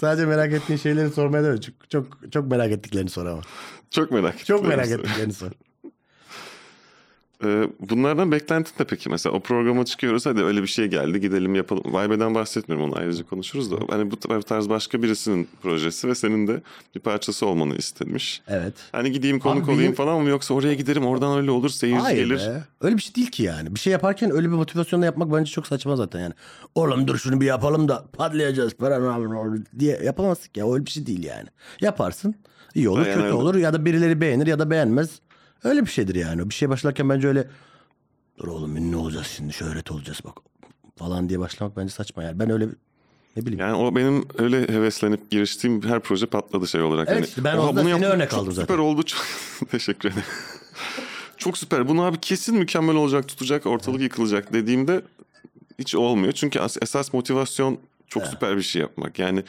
[0.00, 3.42] Sadece merak ettiğin şeyleri sormaya da çok, çok, çok merak ettiklerini sor ama.
[3.90, 4.46] Çok merak ettim.
[4.46, 5.50] Çok merak ettiklerini sor.
[7.44, 9.08] Ee, bunlardan beklentin ne peki?
[9.10, 11.82] Mesela o programa çıkıyoruz hadi öyle bir şey geldi gidelim yapalım.
[11.86, 13.76] Vibe'den bahsetmiyorum onu ayrıca konuşuruz da.
[13.90, 16.60] Hani bu tarz başka birisinin projesi ve senin de
[16.94, 18.42] bir parçası olmanı istemiş.
[18.48, 18.74] Evet.
[18.92, 22.00] Hani gideyim konuk Abi olayım benim- falan mı yoksa oraya giderim oradan öyle olur seyirci
[22.00, 22.38] Hayır gelir.
[22.38, 22.64] be.
[22.80, 23.74] Öyle bir şey değil ki yani.
[23.74, 26.34] Bir şey yaparken öyle bir motivasyonla yapmak bence çok saçma zaten yani.
[26.74, 30.72] Oğlum dur şunu bir yapalım da patlayacağız falan diye yapamazsın ya.
[30.72, 31.48] Öyle bir şey değil yani.
[31.80, 32.34] Yaparsın.
[32.74, 33.32] iyi olur Aynen kötü öyle.
[33.34, 35.10] olur ya da birileri beğenir ya da beğenmez.
[35.64, 36.48] Öyle bir şeydir yani.
[36.50, 37.46] Bir şey başlarken bence öyle
[38.38, 40.36] dur oğlum ünlü olacağız şimdi şöhret olacağız bak
[40.96, 42.38] falan diye başlamak bence saçma yani.
[42.38, 42.66] Ben öyle
[43.36, 43.60] ne bileyim.
[43.60, 47.08] Yani o benim öyle heveslenip giriştiğim her proje patladı şey olarak.
[47.08, 49.02] Evet Hani, işte ben "Oha, orada bunu seni örnek aldım zaten." Süper oldu.
[49.02, 49.20] Çok...
[49.70, 50.24] Teşekkür ederim.
[51.38, 51.88] çok süper.
[51.88, 55.02] Bunu abi kesin mükemmel olacak, tutacak, ortalık yıkılacak dediğimde
[55.78, 56.32] hiç olmuyor.
[56.32, 59.18] Çünkü as- esas motivasyon çok süper bir şey yapmak.
[59.18, 59.42] Yani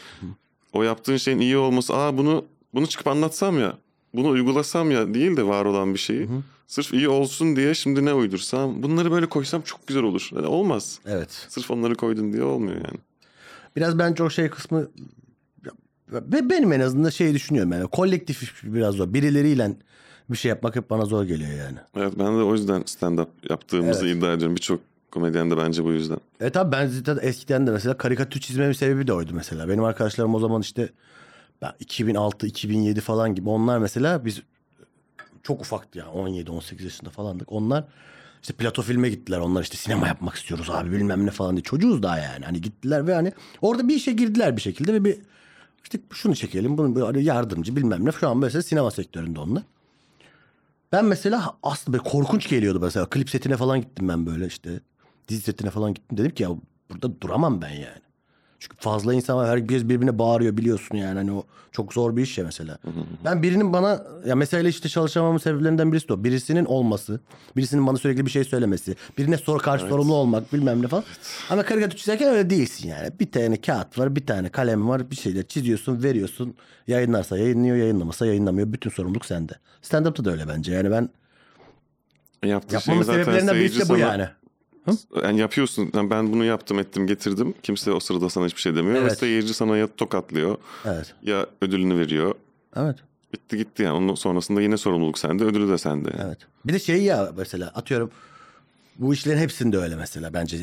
[0.73, 3.77] o yaptığın şeyin iyi olması, aa bunu bunu çıkıp anlatsam ya,
[4.13, 6.29] bunu uygulasam ya değil de var olan bir şeyi.
[6.67, 10.29] Sırf iyi olsun diye şimdi ne uydursam, bunları böyle koysam çok güzel olur.
[10.35, 10.99] Yani olmaz.
[11.05, 11.45] Evet.
[11.49, 12.97] Sırf onları koydun diye olmuyor yani.
[13.75, 14.87] Biraz bence o şey kısmı
[16.11, 19.13] ve benim en azından şey düşünüyorum yani kolektif biraz zor.
[19.13, 19.75] Birileriyle
[20.29, 21.77] bir şey yapmak hep bana zor geliyor yani.
[21.97, 24.55] Evet ben de o yüzden stand-up yaptığımızı iddia ediyorum.
[24.55, 24.79] Birçok
[25.11, 26.17] komedyen de bence bu yüzden.
[26.39, 29.69] Evet abi ben zaten eskiden de mesela karikatür çizmemin sebebi de oydu mesela.
[29.69, 30.89] Benim arkadaşlarım o zaman işte
[31.63, 34.41] ben 2006, 2007 falan gibi onlar mesela biz
[35.43, 37.51] çok ufaktı yani 17, 18 yaşında falandık.
[37.51, 37.83] Onlar
[38.41, 39.39] işte plato filme gittiler.
[39.39, 41.63] Onlar işte sinema yapmak istiyoruz abi bilmem ne falan diye.
[41.63, 42.45] Çocuğuz daha yani.
[42.45, 45.17] Hani gittiler ve hani orada bir işe girdiler bir şekilde ve bir
[45.83, 48.11] işte şunu çekelim bunu yardımcı bilmem ne.
[48.11, 49.63] Şu an mesela sinema sektöründe onlar.
[50.91, 53.05] Ben mesela aslında korkunç geliyordu mesela.
[53.05, 54.79] Klip setine falan gittim ben böyle işte.
[55.27, 56.17] Dizi setine falan gittim.
[56.17, 56.49] Dedim ki ya
[56.89, 58.01] burada duramam ben yani.
[58.63, 59.49] Çünkü fazla insan var.
[59.49, 61.17] Herkes birbirine bağırıyor biliyorsun yani.
[61.17, 62.77] Hani o çok zor bir iş ya mesela.
[63.25, 66.23] Ben birinin bana ya mesela işte çalışamamın sebeplerinden birisi de o.
[66.23, 67.19] Birisinin olması.
[67.57, 68.95] Birisinin bana sürekli bir şey söylemesi.
[69.17, 71.03] Birine sor karşı sorumlu olmak bilmem ne falan.
[71.49, 73.09] Ama karikatür çizerken öyle değilsin yani.
[73.19, 75.11] Bir tane kağıt var, bir tane kalem var.
[75.11, 76.55] Bir şeyler çiziyorsun, veriyorsun.
[76.87, 78.73] Yayınlarsa yayınlıyor, yayınlamasa yayınlamıyor.
[78.73, 79.53] Bütün sorumluluk sende.
[79.81, 80.73] Stand-up'ta da öyle bence.
[80.73, 81.09] Yani ben
[82.43, 84.27] Yaptığı yapmamın şeyi zaten sebeplerinden birisi de bu sana- yani.
[85.23, 85.91] Yani yapıyorsun.
[85.93, 87.53] Yani ben bunu yaptım ettim getirdim.
[87.63, 88.95] Kimse o sırada sana hiçbir şey demiyor.
[88.95, 89.11] Evet.
[89.11, 91.13] Ve seyirci sana ya tokatlıyor Evet.
[91.23, 92.35] ya ödülünü veriyor.
[92.75, 92.95] Evet.
[93.33, 93.93] Bitti gitti yani.
[93.93, 95.43] Onun sonrasında yine sorumluluk sende.
[95.43, 96.09] Ödülü de sende.
[96.17, 96.23] yani.
[96.27, 96.37] Evet.
[96.65, 98.11] Bir de şey ya mesela atıyorum
[98.99, 100.57] bu işlerin hepsinde öyle mesela bence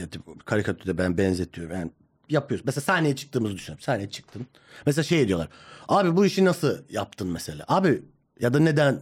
[0.45, 1.77] karikatürde ben benzetiyorum.
[1.77, 1.91] Yani
[2.29, 2.67] yapıyoruz.
[2.67, 3.83] Mesela sahneye çıktığımızı düşünüyorum.
[3.83, 4.47] Sahneye çıktın.
[4.87, 5.49] Mesela şey diyorlar.
[5.89, 7.65] Abi bu işi nasıl yaptın mesela?
[7.69, 8.03] Abi
[8.41, 9.01] ya da neden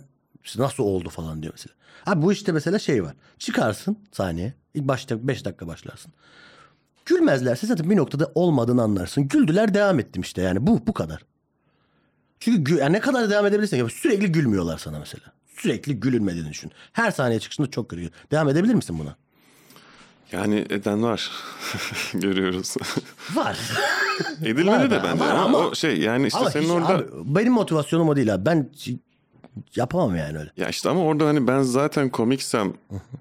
[0.48, 1.74] işte nasıl oldu falan diyor mesela.
[2.06, 3.14] Abi bu işte mesela şey var.
[3.38, 4.54] Çıkarsın sahneye.
[4.74, 6.12] İlk başta 5 dakika başlarsın.
[7.06, 9.28] Gülmezlerse zaten bir noktada olmadığını anlarsın.
[9.28, 11.22] Güldüler devam ettim işte yani bu bu kadar.
[12.40, 15.24] Çünkü gü- yani ne kadar devam edebilirsin sürekli gülmüyorlar sana mesela.
[15.56, 16.72] Sürekli gülünmediğini düşün.
[16.92, 18.10] Her sahneye çıkışında çok gülüyor.
[18.30, 19.16] Devam edebilir misin buna?
[20.32, 21.30] Yani eden var.
[22.14, 22.74] Görüyoruz.
[23.34, 23.58] Var.
[24.44, 27.04] Edilmeli de Var, bence var ama, ama- o şey yani işte senin hiç- orada abi,
[27.24, 28.46] benim motivasyonum o değil abi.
[28.46, 28.70] Ben
[29.76, 30.50] yapamam yani öyle.
[30.56, 32.72] ya işte ama orada hani ben zaten komiksem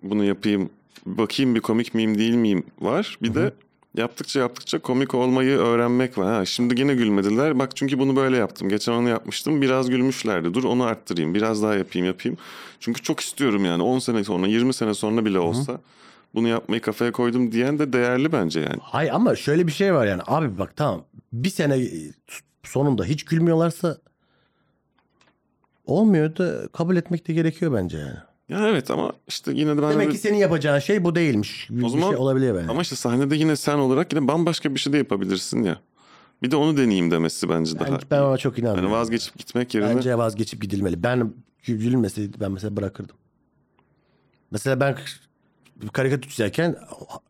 [0.04, 0.70] bunu yapayım
[1.06, 3.18] bakayım bir komik miyim değil miyim var.
[3.22, 3.52] Bir de
[3.98, 6.34] yaptıkça yaptıkça komik olmayı öğrenmek var.
[6.34, 7.60] Ha, şimdi yine gülmediler.
[7.60, 8.70] Bak çünkü bunu böyle yaptım.
[8.70, 9.62] Geçen onu yapmıştım.
[9.62, 10.54] Biraz gülmüşlerdi.
[10.54, 11.34] Dur onu arttırayım.
[11.34, 12.38] Biraz daha yapayım yapayım.
[12.80, 15.80] Çünkü çok istiyorum yani 10 sene sonra 20 sene sonra bile olsa
[16.36, 18.80] bunu yapmayı kafaya koydum diyen de değerli bence yani.
[18.82, 20.22] Hayır ama şöyle bir şey var yani.
[20.28, 21.88] Abi bak tamam bir sene
[22.64, 23.98] sonunda hiç gülmüyorlarsa
[25.88, 28.18] olmuyor da kabul etmek de gerekiyor bence yani.
[28.50, 31.68] Ya evet ama işte yine de ben Demek de- ki senin yapacağın şey bu değilmiş.
[31.70, 32.72] Bir, O zaman- şey olabiliyor bence.
[32.72, 35.80] Ama işte sahnede yine sen olarak yine bambaşka bir şey de yapabilirsin ya.
[36.44, 37.92] Bir de onu deneyeyim demesi bence daha.
[37.92, 38.90] ben, ben ona çok inanmıyorum.
[38.90, 41.04] Yani vazgeçip gitmek yerine Bence vazgeçip gidilmeli.
[41.04, 41.34] Ben
[41.64, 43.16] gülmeseydi ben mesela bırakırdım.
[44.52, 44.98] Mesela ben
[45.94, 46.76] karikatür çizerken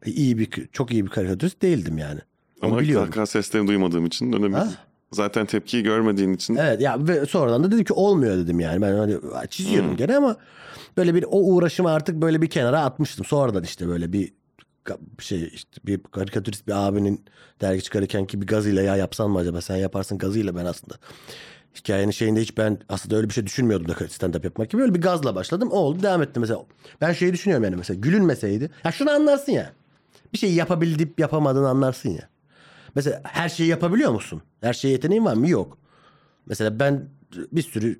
[0.06, 2.20] iyi bir çok iyi bir karikatürist değildim yani.
[2.62, 3.06] Onu ama biliyorum.
[3.08, 4.54] kahkaha seslerini duymadığım için dönemedim.
[4.54, 4.87] Ha?
[5.12, 8.82] Zaten tepkiyi görmediğin için Evet ya ve sonradan da dedim ki olmuyor dedim yani.
[8.82, 9.18] Ben hani
[9.50, 10.38] çiziyorum gene ama
[10.98, 13.26] böyle bir o uğraşımı artık böyle bir kenara atmıştım.
[13.26, 14.34] Sonradan işte böyle bir
[15.20, 17.26] şey işte bir karikatürist bir abinin
[17.62, 20.96] dergi çıkarırken ki bir gazıyla ya yapsan mı acaba sen yaparsın gazıyla ben aslında.
[21.76, 24.82] Hikayenin şeyinde hiç ben aslında öyle bir şey düşünmüyordum da stand-up yapmak gibi.
[24.82, 25.72] Böyle bir gazla başladım.
[25.72, 26.60] Oldu devam ettim mesela.
[27.02, 28.70] Ben şeyi düşünüyorum yani mesela gülünmeseydi.
[28.84, 29.74] Ya şunu anlarsın ya.
[30.34, 32.30] Bir şeyi yapabildiğip yapamadığını anlarsın ya.
[32.96, 34.42] Mesela her şeyi yapabiliyor musun?
[34.62, 35.50] Her şeye yeteneğin var mı?
[35.50, 35.78] Yok.
[36.46, 37.10] Mesela ben
[37.52, 38.00] bir sürü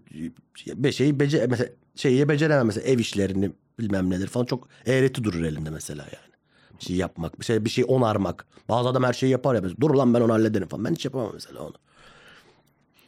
[0.76, 5.44] bir şeyi bece mesela şeyi beceremem mesela ev işlerini bilmem neler falan çok eğreti durur
[5.44, 6.34] elinde mesela yani.
[6.80, 8.46] Bir şey yapmak, bir şey bir şey onarmak.
[8.70, 9.62] Bazı adam her şeyi yapar ya.
[9.62, 10.86] Mesela, Dur lan ben onu hallederim falan.
[10.86, 11.74] Ben hiç yapamam mesela onu.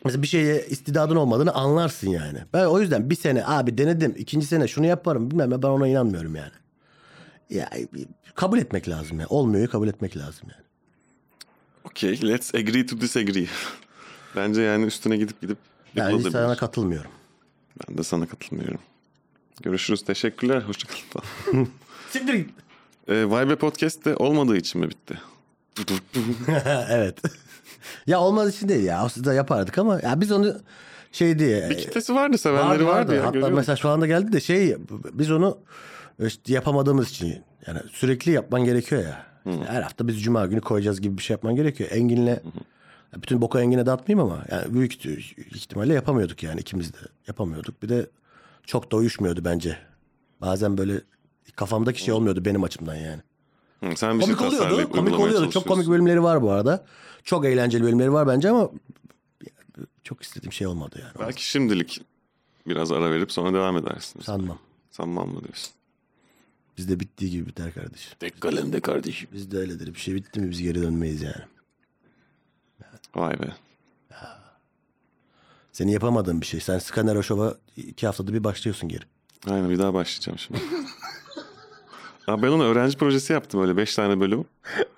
[0.05, 2.39] Mesela bir şeye istidadın olmadığını anlarsın yani.
[2.53, 4.13] Ben o yüzden bir sene abi denedim.
[4.17, 6.51] ikinci sene şunu yaparım bilmem ben ona inanmıyorum yani.
[7.49, 7.69] Ya
[8.35, 9.27] kabul etmek lazım ya.
[9.29, 10.68] Olmuyor kabul etmek lazım yani.
[11.89, 13.47] Okey let's agree to disagree.
[14.35, 15.57] bence yani üstüne gidip gidip
[15.95, 16.31] Ben yapılabilir.
[16.31, 17.11] sana katılmıyorum.
[17.87, 18.79] Ben de sana katılmıyorum.
[19.61, 20.01] Görüşürüz.
[20.05, 20.61] Teşekkürler.
[20.61, 21.27] Hoşçakalın.
[22.09, 22.49] Siktir git.
[23.07, 25.19] ee, Vay be Podcast de olmadığı için mi bitti?
[26.89, 27.17] evet.
[28.07, 28.99] ya olmaz için değil ya.
[28.99, 30.55] Aslında yapardık ama ya biz onu
[31.11, 31.69] şey diye.
[31.69, 33.21] Bir kitlesi vardı, sevenleri vardı, ya.
[33.21, 33.55] Hatta görüyorum.
[33.55, 34.75] mesaj falan da geldi de şey
[35.13, 35.57] biz onu
[36.19, 39.28] işte yapamadığımız için yani sürekli yapman gerekiyor ya.
[39.45, 41.89] İşte her hafta biz cuma günü koyacağız gibi bir şey yapman gerekiyor.
[41.93, 42.39] Engin'le
[43.15, 45.05] bütün boku Engin'e dağıtmayayım ama yani büyük
[45.55, 47.83] ihtimalle yapamıyorduk yani ikimiz de yapamıyorduk.
[47.83, 48.09] Bir de
[48.65, 49.77] çok da uyuşmuyordu bence.
[50.41, 51.01] Bazen böyle
[51.55, 53.21] kafamdaki şey olmuyordu benim açımdan yani.
[53.83, 54.91] Hı, sen bir Komik şey oluyordu.
[54.91, 55.49] Komik oluyordu.
[55.49, 56.85] Çok komik bölümleri var bu arada.
[57.23, 58.69] Çok eğlenceli bölümleri var bence ama
[60.03, 61.27] çok istediğim şey olmadı yani.
[61.27, 62.01] Belki şimdilik
[62.67, 64.21] biraz ara verip sonra devam edersin.
[64.21, 64.57] Sanmam.
[64.91, 65.73] Sanmam mı diyorsun?
[66.79, 68.13] Bizde bittiği gibi biter kardeşim.
[68.19, 69.29] Tek kalemde kardeşim.
[69.33, 69.93] Bizde öyledir.
[69.93, 71.43] Bir şey bitti mi biz geri dönmeyiz yani.
[73.15, 73.53] Vay be.
[75.71, 76.59] Senin yapamadığın bir şey.
[76.59, 79.01] Sen Scanner Show'a iki haftada bir başlıyorsun geri.
[79.47, 80.59] Aynen bir daha başlayacağım şimdi.
[82.27, 84.45] Abi ben onu öğrenci projesi yaptım öyle beş tane bölüm.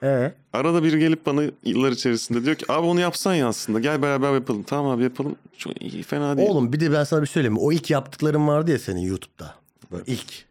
[0.03, 0.33] Ee?
[0.53, 4.33] Arada biri gelip bana yıllar içerisinde diyor ki abi onu yapsan ya aslında gel beraber
[4.33, 4.63] yapalım.
[4.63, 5.35] Tamam abi yapalım.
[5.57, 6.49] Çok iyi fena değil.
[6.49, 7.57] Oğlum bir de ben sana bir söyleyeyim.
[7.57, 9.55] O ilk yaptıkların vardı ya senin YouTube'da.
[9.91, 10.50] Böyle ilk.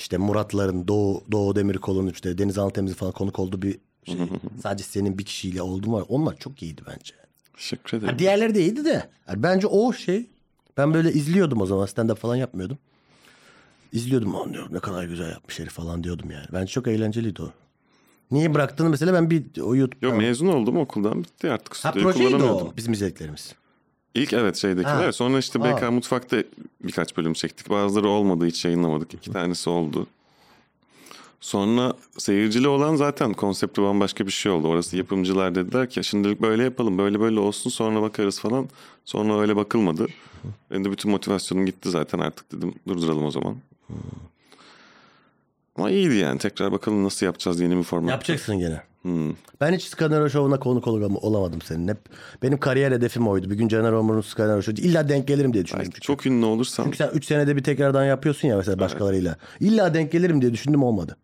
[0.00, 4.16] İşte Muratların, Doğu, Doğu Demirkol'un işte Deniz Antemiz'in falan konuk olduğu bir şey.
[4.62, 6.04] Sadece senin bir kişiyle oldu var.
[6.08, 7.14] Onlar çok iyiydi bence.
[7.56, 8.12] Teşekkür ederim.
[8.12, 9.08] Ha, diğerleri de iyiydi de.
[9.28, 10.26] Yani bence o şey.
[10.76, 11.86] Ben böyle izliyordum o zaman.
[11.86, 12.78] Stand-up falan yapmıyordum.
[13.92, 14.36] İzliyordum.
[14.36, 16.46] "Aman diyorum ne kadar güzel yapmış herif falan diyordum yani.
[16.52, 17.50] Bence çok eğlenceliydi o.
[18.30, 20.06] Niye bıraktığını mesela ben bir o YouTube'da...
[20.06, 23.54] Yok mezun oldum okuldan bitti artık ha projeydi o bizim izlediklerimiz.
[24.14, 25.04] İlk evet şeydekiler.
[25.04, 25.12] Ha.
[25.12, 25.90] Sonra işte BK Ha.
[25.90, 26.36] Mutfak'ta
[26.84, 27.70] birkaç bölüm çektik.
[27.70, 29.14] Bazıları olmadı hiç yayınlamadık.
[29.14, 30.06] İki tanesi oldu.
[31.40, 34.68] Sonra seyircili olan zaten konsepti bambaşka bir şey oldu.
[34.68, 38.68] Orası yapımcılar dediler ki şimdilik böyle yapalım böyle böyle olsun sonra bakarız falan.
[39.04, 40.06] Sonra öyle bakılmadı.
[40.70, 43.56] Benim de bütün motivasyonum gitti zaten artık dedim durduralım o zaman.
[45.76, 48.10] Ama iyiydi yani tekrar bakalım nasıl yapacağız yeni bir format.
[48.10, 48.80] Yapacaksın gene.
[49.02, 49.32] Hmm.
[49.60, 51.88] Ben hiç Scanner Show'una konuk ol- olamadım senin.
[51.88, 51.98] Hep
[52.42, 53.50] benim kariyer hedefim oydu.
[53.50, 55.84] Bir gün Caner Omur'un Scanner Show'u illa denk gelirim diye düşündüm.
[55.84, 59.36] Belki çok ünlü olursan Çünkü sen 3 senede bir tekrardan yapıyorsun ya mesela başkalarıyla.
[59.60, 61.16] İlla denk gelirim diye düşündüm olmadı.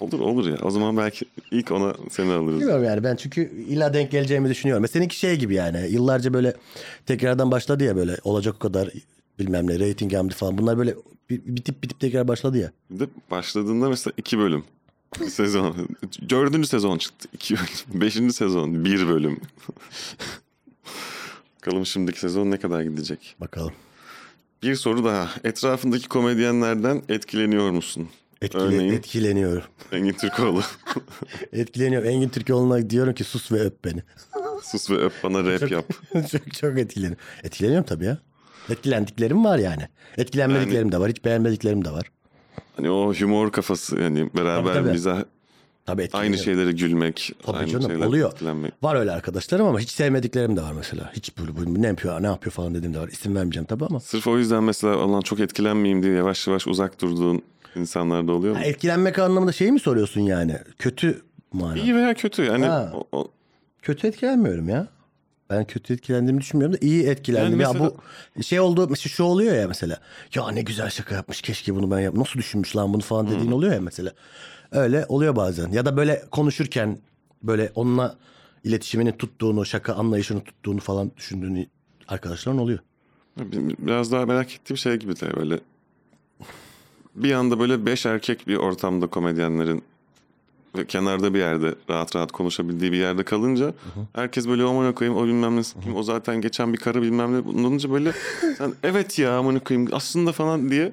[0.00, 0.56] Olur olur ya.
[0.62, 2.60] O zaman belki ilk ona seni alırız.
[2.60, 4.88] Bilmiyorum yani ben çünkü illa denk geleceğimi düşünüyorum.
[4.88, 6.54] Seninki şey gibi yani yıllarca böyle
[7.06, 8.90] tekrardan başladı ya böyle olacak o kadar
[9.38, 10.58] bilmem ne rating hamdi falan.
[10.58, 10.94] Bunlar böyle
[11.30, 12.72] bi- bitip bitip tekrar başladı ya.
[12.90, 14.64] De başladığında mesela iki bölüm.
[15.28, 15.88] Sezon.
[16.28, 17.28] Dördüncü sezon çıktı.
[17.32, 17.68] İki bölüm.
[18.00, 18.84] Beşinci sezon.
[18.84, 19.40] Bir bölüm.
[21.60, 23.36] Bakalım şimdiki sezon ne kadar gidecek?
[23.40, 23.72] Bakalım.
[24.62, 25.30] Bir soru daha.
[25.44, 28.08] Etrafındaki komedyenlerden etkileniyor musun?
[28.42, 28.92] Etkile, Örneğin?
[28.92, 29.62] Etkileniyorum.
[29.92, 30.62] Engin Türkoğlu.
[31.52, 32.08] Etkileniyorum.
[32.08, 34.02] Engin Türkoğlu'na diyorum ki sus ve öp beni.
[34.62, 35.84] Sus ve öp bana rap yap.
[36.12, 37.24] çok çok etkileniyorum.
[37.42, 38.18] Etkileniyorum tabii ya.
[38.70, 39.88] Etkilendiklerim var yani.
[40.18, 41.10] Etkilenmediklerim de var.
[41.10, 42.10] Hiç beğenmediklerim de var.
[42.76, 44.90] Hani o humor kafası yani beraber Tabii, tabii.
[44.92, 45.22] mizah
[45.86, 48.30] Tabii aynı şeylere gülmek, Tabii aynı canım, şeyler oluyor.
[48.32, 48.72] etkilenmek.
[48.82, 51.10] Var öyle arkadaşlarım ama hiç sevmediklerim de var mesela.
[51.12, 53.08] Hiç böyle, böyle ne yapıyor ne yapıyor falan dediğim de var.
[53.08, 54.00] İsim vermeyeceğim tabii ama.
[54.00, 57.42] Sırf o yüzden mesela Allah çok etkilenmeyeyim diye yavaş yavaş uzak durduğun
[57.76, 58.60] insanlar da oluyor mu?
[58.60, 60.56] Ha, etkilenmek anlamında şey mi soruyorsun yani?
[60.78, 61.76] Kötü mana.
[61.78, 62.92] İyi veya kötü yani Ha.
[62.94, 63.28] o- o-
[63.82, 64.88] Kötü etkilenmiyorum ya.
[65.50, 67.60] Ben kötü etkilendiğimi düşünmüyorum da iyi etkilendim.
[67.60, 67.92] Yani ya mesela-
[68.38, 70.00] bu şey oldu mesela şu oluyor ya mesela.
[70.34, 72.14] Ya ne güzel şaka yapmış keşke bunu ben yap.
[72.14, 74.12] Nasıl düşünmüş lan bunu falan dediğin oluyor ya mesela.
[74.72, 75.72] Öyle oluyor bazen.
[75.72, 76.98] Ya da böyle konuşurken
[77.42, 78.16] böyle onunla
[78.64, 81.68] iletişimini tuttuğunu, şaka anlayışını tuttuğunu falan düşündüğün
[82.08, 82.78] arkadaşların oluyor.
[83.78, 85.60] biraz daha merak ettiğim şey gibi de böyle
[87.14, 89.82] bir anda böyle beş erkek bir ortamda komedyenlerin
[90.88, 93.74] kenarda bir yerde rahat rahat konuşabildiği bir yerde kalınca
[94.12, 97.44] herkes böyle amına koyayım o bilmem ne kim o zaten geçen bir karı bilmem ne
[97.44, 98.12] bulunca böyle
[98.58, 100.92] sen evet ya amına koyayım aslında falan diye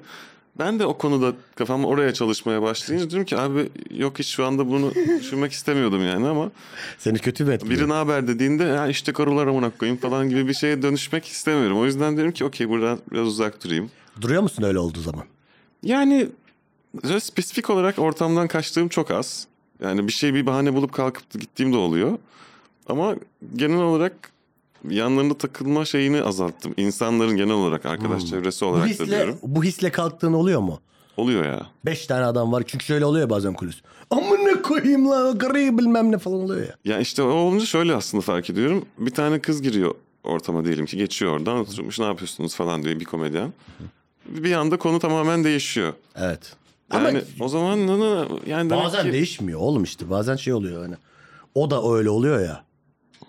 [0.58, 4.68] ben de o konuda kafam oraya çalışmaya başlayınca diyorum ki abi yok hiç şu anda
[4.70, 6.50] bunu düşünmek istemiyordum yani ama
[6.98, 7.80] Seni kötü mü etkiliyor?
[7.80, 11.78] biri ne haber dediğinde ya işte karılar amına koyayım falan gibi bir şeye dönüşmek istemiyorum.
[11.78, 13.90] O yüzden diyorum ki okey buradan biraz uzak durayım.
[14.20, 15.24] Duruyor musun öyle olduğu zaman?
[15.82, 16.28] Yani
[17.20, 19.46] spesifik olarak ortamdan kaçtığım çok az.
[19.84, 22.18] Yani bir şey bir bahane bulup kalkıp gittiğim de oluyor.
[22.88, 23.14] Ama
[23.56, 24.12] genel olarak
[24.88, 26.74] yanlarında takılma şeyini azalttım.
[26.76, 29.38] İnsanların genel olarak arkadaş çevresi Bu olarak da hisle, diyorum.
[29.42, 30.80] bu hisle kalktığın oluyor mu?
[31.16, 31.66] Oluyor ya.
[31.84, 32.62] Beş tane adam var.
[32.66, 33.76] Çünkü şöyle oluyor bazen kulis.
[34.10, 36.74] Amına koyayım lan karıyı bilmem ne falan oluyor ya.
[36.84, 38.84] Ya işte o olunca şöyle aslında fark ediyorum.
[38.98, 43.04] Bir tane kız giriyor ortama diyelim ki geçiyor oradan oturmuş ne yapıyorsunuz falan diyor bir
[43.04, 43.52] komedyen.
[44.26, 45.92] Bir anda konu tamamen değişiyor.
[46.16, 46.52] Evet.
[46.92, 47.76] Yani Ama o zaman
[48.46, 49.12] yani demek bazen ki...
[49.12, 50.10] değişmiyor oğlum işte.
[50.10, 50.94] Bazen şey oluyor hani.
[51.54, 52.64] O da öyle oluyor ya.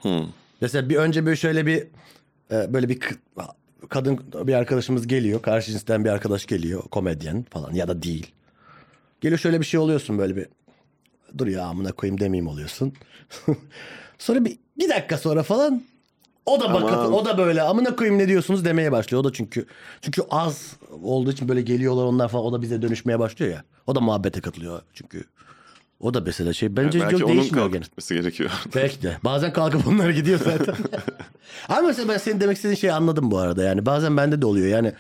[0.02, 0.24] Hı.
[0.62, 1.88] Mesela bir önce böyle şöyle bir
[2.52, 3.00] e, böyle bir
[3.90, 5.42] kadın bir arkadaşımız geliyor.
[5.42, 6.82] Karşı cinsten bir arkadaş geliyor.
[6.82, 8.32] Komedyen falan ya da değil.
[9.22, 10.46] Geliyor şöyle bir şey oluyorsun böyle bir.
[11.38, 12.94] Dur ya amına koyayım demeyeyim oluyorsun.
[14.18, 15.84] sonra bir, bir dakika sonra falan
[16.46, 17.14] o da bakıp Aman.
[17.14, 19.22] o da böyle amına koyayım ne diyorsunuz demeye başlıyor.
[19.22, 19.66] O da çünkü
[20.02, 20.74] çünkü az
[21.04, 23.64] olduğu için böyle geliyorlar onlar falan o da bize dönüşmeye başlıyor ya.
[23.88, 25.24] O da muhabbete katılıyor çünkü.
[26.00, 27.82] O da mesela şey bence Belki çok değişmiyor gene.
[27.84, 28.52] gitmesi gerekiyor.
[28.76, 29.18] Belki de.
[29.24, 30.76] Bazen kalkıp onlar gidiyor zaten.
[31.70, 33.64] Ama mesela ben senin demek istediğin şeyi anladım bu arada.
[33.64, 34.68] Yani bazen bende de oluyor.
[34.68, 34.94] Yani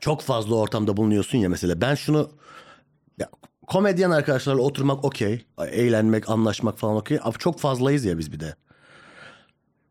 [0.00, 1.80] çok fazla ortamda bulunuyorsun ya mesela.
[1.80, 2.30] Ben şunu
[3.18, 3.28] ya,
[3.66, 5.44] komedyen arkadaşlarla oturmak okey.
[5.70, 7.18] Eğlenmek, anlaşmak falan okey.
[7.22, 8.54] Ama çok fazlayız ya biz bir de.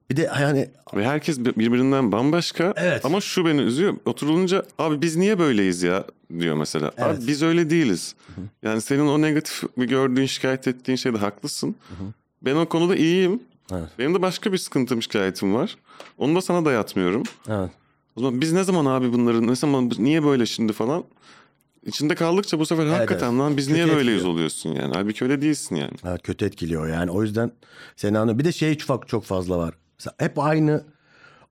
[0.10, 2.74] Bir de yani Ve herkes bir- birbirinden bambaşka.
[2.78, 3.06] Evet.
[3.06, 3.94] Ama şu beni üzüyor.
[4.06, 6.04] Oturulunca abi biz niye böyleyiz ya
[6.40, 6.92] diyor mesela.
[6.98, 7.18] Evet.
[7.20, 8.16] Abi biz öyle değiliz.
[8.64, 11.76] Yani senin o negatif bir gördüğün, şikayet ettiğin şeyde haklısın.
[12.42, 13.40] Ben o konuda iyiyim.
[13.72, 13.88] Evet.
[14.00, 15.78] Benim de başka bir sıkıntım, şikayetim var.
[16.18, 17.24] Onu da sana dayatmıyorum.
[17.50, 17.70] evet.
[18.16, 21.04] O zaman biz ne zaman abi bunları, ne zaman, niye böyle şimdi falan?
[21.86, 23.40] İçinde kaldıkça bu sefer hakikaten evet.
[23.40, 24.34] lan biz Kötü niye böyleyiz etkiliyor.
[24.34, 24.94] oluyorsun yani.
[24.96, 25.92] Halbuki öyle değilsin yani.
[26.06, 27.12] Evet, kötü etkiliyor yani.
[27.12, 27.52] O yüzden
[27.96, 28.40] seni anlıyorum.
[28.40, 29.74] Bir de şey çok çok fazla var.
[30.00, 30.84] Mesela hep aynı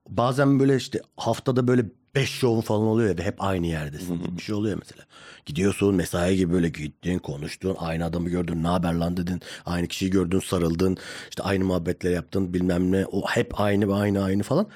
[0.09, 1.84] bazen böyle işte haftada böyle
[2.14, 4.36] beş şovun falan oluyor ya ve hep aynı yerdesin.
[4.36, 5.03] Bir şey oluyor mesela.
[5.47, 9.40] Gidiyorsun mesai gibi böyle gittin konuştun aynı adamı gördün ne haber lan dedin.
[9.66, 10.97] Aynı kişiyi gördün sarıldın
[11.30, 13.07] işte aynı muhabbetler yaptın bilmem ne.
[13.07, 14.66] O hep aynı aynı aynı falan.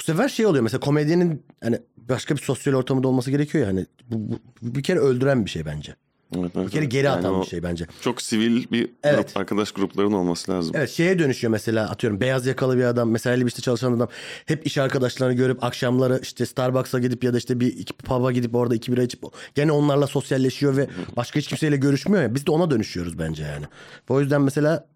[0.00, 3.86] Bu sefer şey oluyor mesela komedyenin hani başka bir sosyal ortamında olması gerekiyor ya hani
[4.10, 5.96] bu- bu bir kere öldüren bir şey bence.
[6.38, 7.86] Evet, evet, Bir kere geri Yani atan bir şey bence.
[8.00, 9.26] Çok sivil bir Evet.
[9.26, 10.76] grup, arkadaş grupların olması lazım.
[10.76, 14.08] Evet şeye dönüşüyor mesela atıyorum beyaz yakalı bir adam mesela işte çalışan adam
[14.46, 18.54] hep iş arkadaşlarını görüp akşamları işte Starbucks'a gidip ya da işte bir iki pub'a gidip
[18.54, 19.22] orada iki bira içip
[19.54, 23.64] gene onlarla sosyalleşiyor ve başka hiç kimseyle görüşmüyor ya biz de ona dönüşüyoruz bence yani.
[24.08, 24.86] O yüzden mesela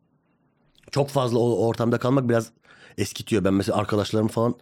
[0.90, 2.50] çok fazla o ortamda kalmak biraz
[2.98, 3.44] eskitiyor.
[3.44, 4.54] Ben mesela arkadaşlarım falan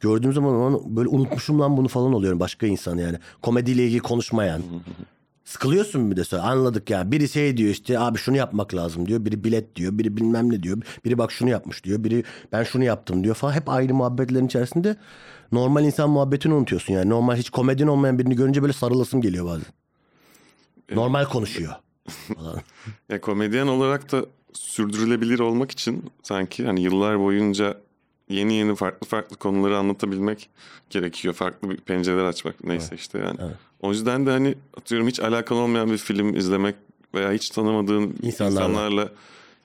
[0.00, 3.18] gördüğüm zaman "Lan böyle unutmuşum lan bunu falan oluyorum başka insan yani.
[3.42, 4.62] Komediyle ilgili konuşmayan.
[5.44, 7.10] Sıkılıyorsun bir de sonra anladık ya.
[7.12, 9.24] Biri şey diyor işte abi şunu yapmak lazım diyor.
[9.24, 9.98] Biri bilet diyor.
[9.98, 10.78] Biri bilmem ne diyor.
[11.04, 12.04] Biri bak şunu yapmış diyor.
[12.04, 13.52] Biri ben şunu yaptım diyor falan.
[13.52, 14.96] Hep aynı muhabbetlerin içerisinde
[15.52, 17.10] normal insan muhabbetini unutuyorsun yani.
[17.10, 19.66] Normal hiç komedyen olmayan birini görünce böyle sarılasım geliyor bazen.
[20.94, 21.72] Normal konuşuyor.
[23.08, 27.80] Ya komedyen olarak da sürdürülebilir olmak için sanki hani yıllar boyunca
[28.28, 30.48] yeni yeni farklı farklı konuları anlatabilmek
[30.90, 31.34] gerekiyor.
[31.34, 33.38] Farklı bir pencereler açmak neyse işte yani.
[33.42, 33.56] evet.
[33.80, 36.74] O yüzden de hani atıyorum hiç alakalı olmayan bir film izlemek
[37.14, 38.60] veya hiç tanımadığın İnsanlarla.
[38.60, 39.08] insanlarla,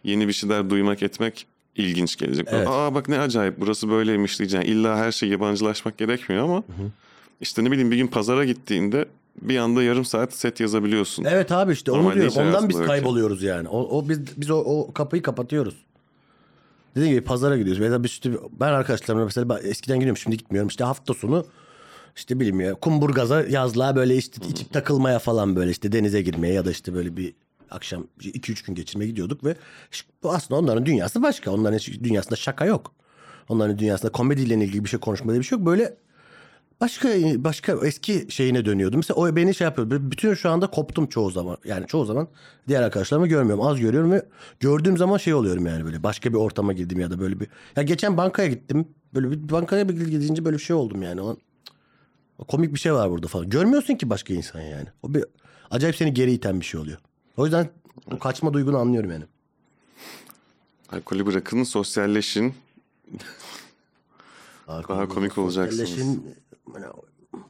[0.04, 2.48] yeni bir şeyler duymak etmek ilginç gelecek.
[2.52, 2.68] Evet.
[2.68, 4.72] Aa bak ne acayip burası böyleymiş diyeceksin.
[4.72, 6.64] İlla her şey yabancılaşmak gerekmiyor ama
[7.42, 9.06] işte ne bileyim bir gün pazara gittiğinde
[9.42, 11.24] bir anda yarım saat set yazabiliyorsun.
[11.24, 12.38] Evet abi işte onu Normalde diyorum.
[12.38, 13.68] Ondan biz kayboluyoruz yani.
[13.68, 15.76] O, o biz biz o, o kapıyı kapatıyoruz.
[16.96, 17.80] Dediğim gibi pazara gidiyoruz.
[17.80, 20.68] Mesela biz işte, ben arkadaşlarımla mesela eskiden gidiyorum şimdi gitmiyorum.
[20.68, 21.46] İşte hafta sonu
[22.16, 26.72] işte bilmiyorum kumburgaza yazlığa böyle işte içip takılmaya falan böyle işte denize girmeye ya da
[26.72, 27.34] işte böyle bir
[27.72, 29.56] akşam 2-3 gün geçirmeye gidiyorduk ve
[30.24, 31.52] bu aslında onların dünyası başka.
[31.52, 32.92] Onların dünyasında şaka yok.
[33.50, 35.66] Onların dünyasında komediyle ilgili bir şey konuşma diye bir şey yok.
[35.66, 35.98] Böyle
[36.82, 37.10] başka
[37.44, 38.98] başka eski şeyine dönüyordum.
[38.98, 39.88] Mesela o beni şey yapıyor.
[39.92, 41.58] Bütün şu anda koptum çoğu zaman.
[41.66, 42.28] Yani çoğu zaman
[42.68, 43.66] diğer arkadaşlarımı görmüyorum.
[43.66, 44.26] Az görüyorum ve
[44.60, 46.04] gördüğüm zaman şey oluyorum yani böyle.
[46.04, 47.48] Başka bir ortama girdim ya da böyle bir.
[47.76, 48.88] Ya geçen bankaya gittim.
[49.14, 51.22] Böyle bir bankaya bir gidince böyle bir şey oldum yani.
[51.22, 51.38] O,
[52.38, 53.50] o komik bir şey var burada falan.
[53.50, 54.88] Görmüyorsun ki başka insan yani.
[55.04, 55.26] O bir
[55.72, 56.98] acayip seni geri iten bir şey oluyor.
[57.38, 57.70] O yüzden
[58.12, 59.24] o kaçma duygunu anlıyorum yani.
[60.92, 62.54] Alkolü bırakın, sosyalleşin.
[64.68, 65.90] Daha komik olacaksınız.
[65.90, 66.36] Sosyalleşin,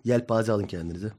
[0.06, 1.12] Yelpaze alın kendinize.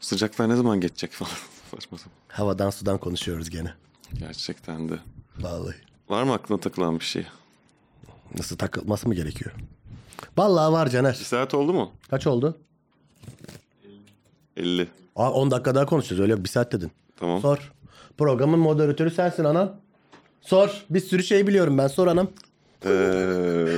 [0.00, 1.32] Sıcaklar ne zaman geçecek falan.
[1.70, 2.12] Saçma sapan.
[2.28, 3.74] Havadan sudan konuşuyoruz gene.
[4.18, 4.98] Gerçekten de.
[5.40, 5.76] Vallahi.
[6.08, 7.26] Var mı aklına takılan bir şey?
[8.38, 9.52] Nasıl takılması mı gerekiyor?
[10.38, 11.12] Vallahi var Bir Caner.
[11.12, 11.92] saat oldu mu?
[12.10, 12.58] Kaç oldu?
[14.56, 14.88] 50.
[15.16, 16.90] Aa, 10 dakika daha konuşacağız öyle bir saat dedin.
[17.16, 17.40] Tamam.
[17.40, 17.72] Sor.
[18.18, 19.76] Programın moderatörü sensin anam.
[20.40, 20.84] Sor.
[20.90, 22.30] Bir sürü şey biliyorum ben sor anam.
[22.84, 22.90] Ee,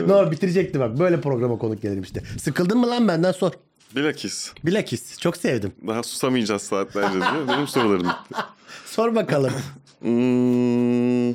[0.06, 2.20] Ne olur bitirecekti bak böyle programa konuk gelirim işte.
[2.40, 3.52] Sıkıldın mı lan benden sor.
[3.96, 4.52] bilakis.
[4.64, 5.72] Bilakis çok sevdim.
[5.86, 7.48] Daha susamayacağız saatlerce diye.
[7.48, 8.06] Benim sorularım.
[8.86, 9.52] Sor bakalım.
[10.00, 11.34] Hmm,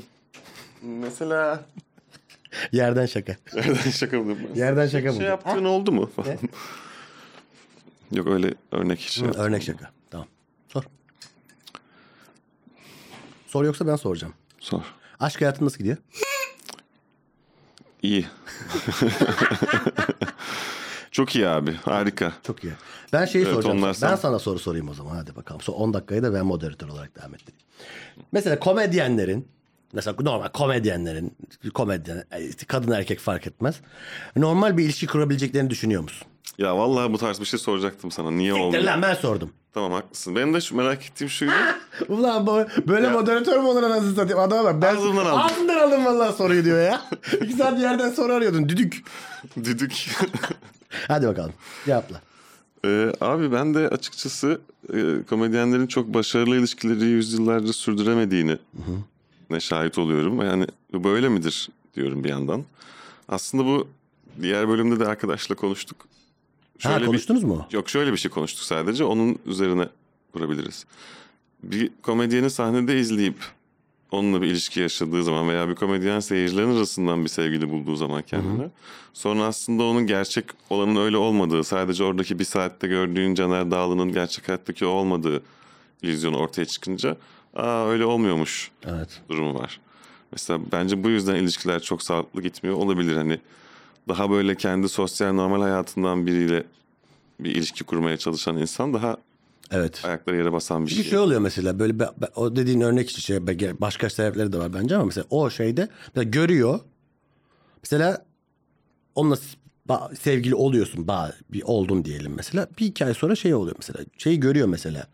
[1.01, 1.65] mesela...
[2.71, 3.35] Yerden şaka.
[3.55, 4.35] Nereden şaka mı?
[4.55, 5.17] Yerden şaka mı?
[5.17, 6.09] Şey yaptığın oldu mu?
[6.15, 6.37] falan.
[8.11, 9.21] Yok öyle örnek hiç.
[9.21, 9.91] Hı, örnek şaka.
[10.11, 10.27] Tamam.
[10.73, 10.83] Sor.
[13.47, 14.33] Sor yoksa ben soracağım.
[14.59, 14.81] Sor.
[15.19, 15.97] Aşk hayatın nasıl gidiyor?
[18.01, 18.25] İyi.
[21.11, 21.75] Çok iyi abi.
[21.75, 22.33] Harika.
[22.43, 22.73] Çok iyi.
[23.13, 23.77] Ben şeyi Evet, soracağım.
[23.77, 25.15] onlar Ben sana soru sorayım o zaman.
[25.15, 25.61] Hadi bakalım.
[25.61, 27.61] Son 10 dakikayı da ben moderatör olarak devam ettireyim.
[28.31, 29.47] Mesela komedyenlerin
[29.93, 31.37] mesela normal komedyenlerin
[31.73, 32.23] komedyen
[32.67, 33.75] kadın erkek fark etmez.
[34.35, 36.27] Normal bir ilişki kurabileceklerini düşünüyor musun?
[36.57, 38.31] Ya vallahi bu tarz bir şey soracaktım sana.
[38.31, 38.83] Niye Siktir olmuyor?
[38.83, 39.49] lan ben sordum.
[39.73, 40.35] Tamam haklısın.
[40.35, 41.51] Benim de şu merak ettiğim şuydu.
[42.07, 44.39] Ulan bu, böyle moderatör mü olur anasını satayım?
[44.39, 44.81] Adama bak.
[44.81, 45.39] Ben, Ağzımdan aldım.
[45.41, 47.01] Ağzımdan aldım vallahi soruyu diyor ya.
[47.41, 48.69] İki saat bir yerden soru arıyordun.
[48.69, 49.03] Düdük.
[49.63, 50.09] Düdük.
[51.07, 51.53] Hadi bakalım.
[51.85, 52.21] Cevapla.
[52.85, 54.61] Ee, abi ben de açıkçası
[54.93, 58.57] e, komedyenlerin çok başarılı ilişkileri yüzyıllardır sürdüremediğini
[59.49, 60.41] ne şahit oluyorum.
[60.41, 62.63] Yani bu böyle midir diyorum bir yandan.
[63.29, 63.87] Aslında bu
[64.41, 65.97] diğer bölümde de arkadaşla konuştuk.
[66.83, 67.67] Ha bir- konuştunuz mu?
[67.71, 69.03] Yok şöyle bir şey konuştuk sadece.
[69.03, 69.87] Onun üzerine
[70.33, 70.85] kurabiliriz.
[71.63, 73.35] Bir komedyeni sahnede izleyip
[74.11, 78.69] onunla bir ilişki yaşadığı zaman veya bir komedyen seyircilerin arasından bir sevgili bulduğu zaman kendine.
[79.13, 84.47] Sonra aslında onun gerçek olanın öyle olmadığı, sadece oradaki bir saatte gördüğün Caner Dağlı'nın gerçek
[84.47, 85.43] hayattaki o olmadığı
[86.01, 87.17] illüzyonu ortaya çıkınca
[87.55, 89.21] aa öyle olmuyormuş Evet.
[89.29, 89.79] durumu var.
[90.31, 93.15] Mesela bence bu yüzden ilişkiler çok sağlıklı gitmiyor olabilir.
[93.17, 93.39] Hani
[94.07, 96.63] daha böyle kendi sosyal normal hayatından biriyle
[97.39, 99.17] bir ilişki kurmaya çalışan insan daha
[99.71, 100.01] Evet.
[100.05, 101.09] ayakları yere basan bir Çünkü şey.
[101.09, 104.57] şey oluyor mesela böyle be- be- o dediğin örnek için şey be- başka sebepleri de
[104.57, 106.79] var bence ama mesela o şeyde mesela görüyor.
[107.83, 108.25] Mesela
[109.15, 109.37] onunla
[110.19, 111.05] sevgili oluyorsun.
[111.05, 112.67] Ba- bir oldun diyelim mesela.
[112.79, 113.99] Bir iki ay sonra şey oluyor mesela.
[114.17, 115.07] Şeyi görüyor mesela.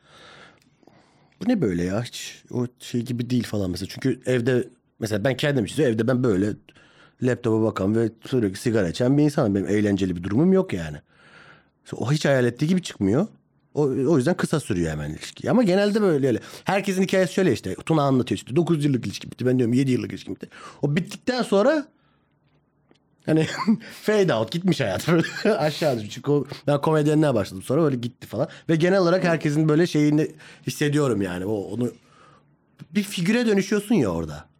[1.41, 2.03] Bu ne böyle ya?
[2.03, 3.89] Hiç o şey gibi değil falan mesela.
[3.89, 4.69] Çünkü evde
[4.99, 6.53] mesela ben kendim için evde ben böyle
[7.23, 9.55] laptopa bakan ve sürekli sigara içen bir insanım.
[9.55, 10.97] Benim eğlenceli bir durumum yok yani.
[11.95, 13.27] O hiç hayal ettiği gibi çıkmıyor.
[13.73, 15.51] O, o yüzden kısa sürüyor hemen ilişki.
[15.51, 16.39] Ama genelde böyle öyle.
[16.63, 17.75] Herkesin hikayesi şöyle işte.
[17.75, 18.55] Tuna anlatıyor işte.
[18.55, 19.45] 9 yıllık ilişki bitti.
[19.45, 20.49] Ben diyorum 7 yıllık ilişki bitti.
[20.81, 21.87] O bittikten sonra
[23.25, 23.47] hani
[24.01, 25.07] fade out gitmiş hayat.
[25.07, 26.13] Böyle Aşağı düşmüş.
[26.13, 27.63] Çünkü ben komedyenliğe başladım.
[27.63, 28.47] Sonra öyle gitti falan.
[28.69, 30.31] Ve genel olarak herkesin böyle şeyini
[30.67, 31.45] hissediyorum yani.
[31.45, 31.91] O, onu
[32.91, 34.52] bir figüre dönüşüyorsun ya orada.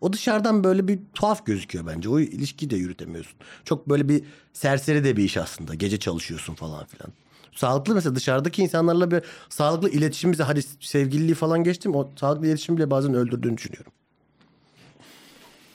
[0.00, 2.08] O dışarıdan böyle bir tuhaf gözüküyor bence.
[2.08, 3.38] O ilişkiyi de yürütemiyorsun.
[3.64, 5.74] Çok böyle bir serseri de bir iş aslında.
[5.74, 7.12] Gece çalışıyorsun falan filan.
[7.56, 11.94] Sağlıklı mesela dışarıdaki insanlarla bir sağlıklı iletişim bize hadi sevgililiği falan geçtim.
[11.94, 13.92] O sağlıklı iletişim bile bazen öldürdüğünü düşünüyorum.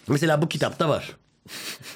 [0.08, 1.18] Mesela bu kitapta var.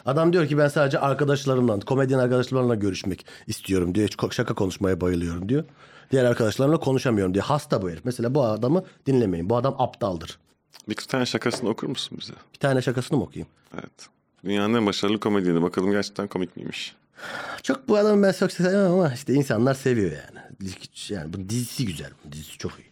[0.06, 4.08] Adam diyor ki ben sadece arkadaşlarımla, komedyen arkadaşlarımla görüşmek istiyorum diyor.
[4.08, 5.64] Hiç Şaka konuşmaya bayılıyorum diyor.
[6.12, 7.46] Diğer arkadaşlarımla konuşamıyorum diyor.
[7.46, 8.06] Hasta bu herif.
[8.06, 9.50] Mesela bu adamı dinlemeyin.
[9.50, 10.40] Bu adam aptaldır.
[10.90, 12.34] Bir tane şakasını okur musun bize?
[12.54, 13.48] Bir tane şakasını mı okuyayım?
[13.74, 14.10] Evet.
[14.44, 15.62] Dünyanın en başarılı komedyeni.
[15.62, 16.96] Bakalım gerçekten komik miymiş?
[17.64, 20.46] Çok bu adamı ben çok sevmem ama işte insanlar seviyor yani.
[21.10, 22.12] Yani bu dizisi güzel.
[22.26, 22.92] Bu dizisi çok iyi.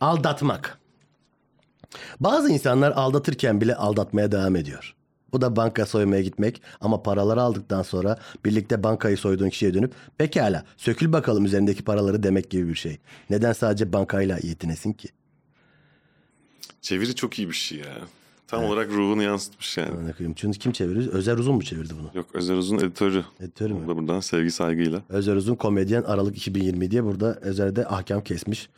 [0.00, 0.78] Aldatmak.
[2.20, 4.94] Bazı insanlar aldatırken bile aldatmaya devam ediyor.
[5.32, 10.64] Bu da banka soymaya gitmek ama paraları aldıktan sonra birlikte bankayı soyduğun kişiye dönüp pekala
[10.76, 12.98] sökül bakalım üzerindeki paraları demek gibi bir şey.
[13.30, 15.08] Neden sadece bankayla yetinesin ki?
[16.82, 17.98] Çeviri çok iyi bir şey ya.
[18.48, 19.90] Tam olarak ruhunu yansıtmış yani.
[19.90, 20.34] Amına koyayım.
[20.34, 21.10] Çünkü kim çevirdi?
[21.10, 22.10] Özer Uzun mu çevirdi bunu?
[22.14, 23.24] Yok Özer Uzun editörü.
[23.40, 23.88] Editörü mü?
[23.88, 25.02] Da buradan sevgi saygıyla.
[25.08, 28.68] Özer Uzun komedyen Aralık 2020 diye burada Özer'de ahkam kesmiş.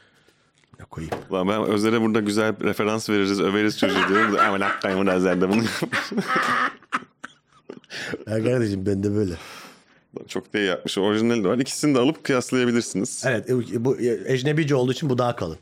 [0.78, 1.14] Ne koyayım?
[1.30, 4.36] Ulan ben Özer'e burada güzel referans veririz, överiz çocuğu diyorum.
[4.40, 5.62] Ama lakkayım bunu Özer'de bunu.
[8.26, 9.34] Ya kardeşim ben de böyle.
[10.28, 10.98] çok da iyi yapmış.
[10.98, 11.58] Orijinali de var.
[11.58, 13.24] İkisini de alıp kıyaslayabilirsiniz.
[13.26, 13.48] Evet
[13.84, 15.56] bu e, ecnebice olduğu için bu daha kalın.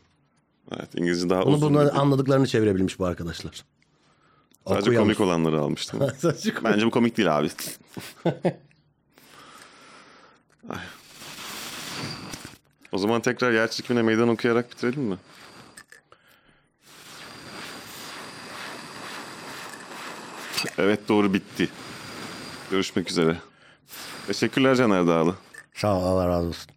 [0.76, 1.70] Evet İngilizce daha Bunu uzun.
[1.74, 3.64] bunları anladıklarını çevirebilmiş bu arkadaşlar.
[4.68, 5.06] Sadece Okuyalım.
[5.08, 6.00] komik olanları almıştım.
[6.18, 6.64] Sadece komik.
[6.64, 7.48] Bence bu komik değil abi.
[10.68, 10.78] Ay.
[12.92, 15.16] O zaman tekrar yer çekimine meydan okuyarak bitirelim mi?
[20.78, 21.68] Evet doğru bitti.
[22.70, 23.36] Görüşmek üzere.
[24.26, 25.34] Teşekkürler Caner Dağlı.
[25.74, 26.70] Sağ ol Allah razı olsun.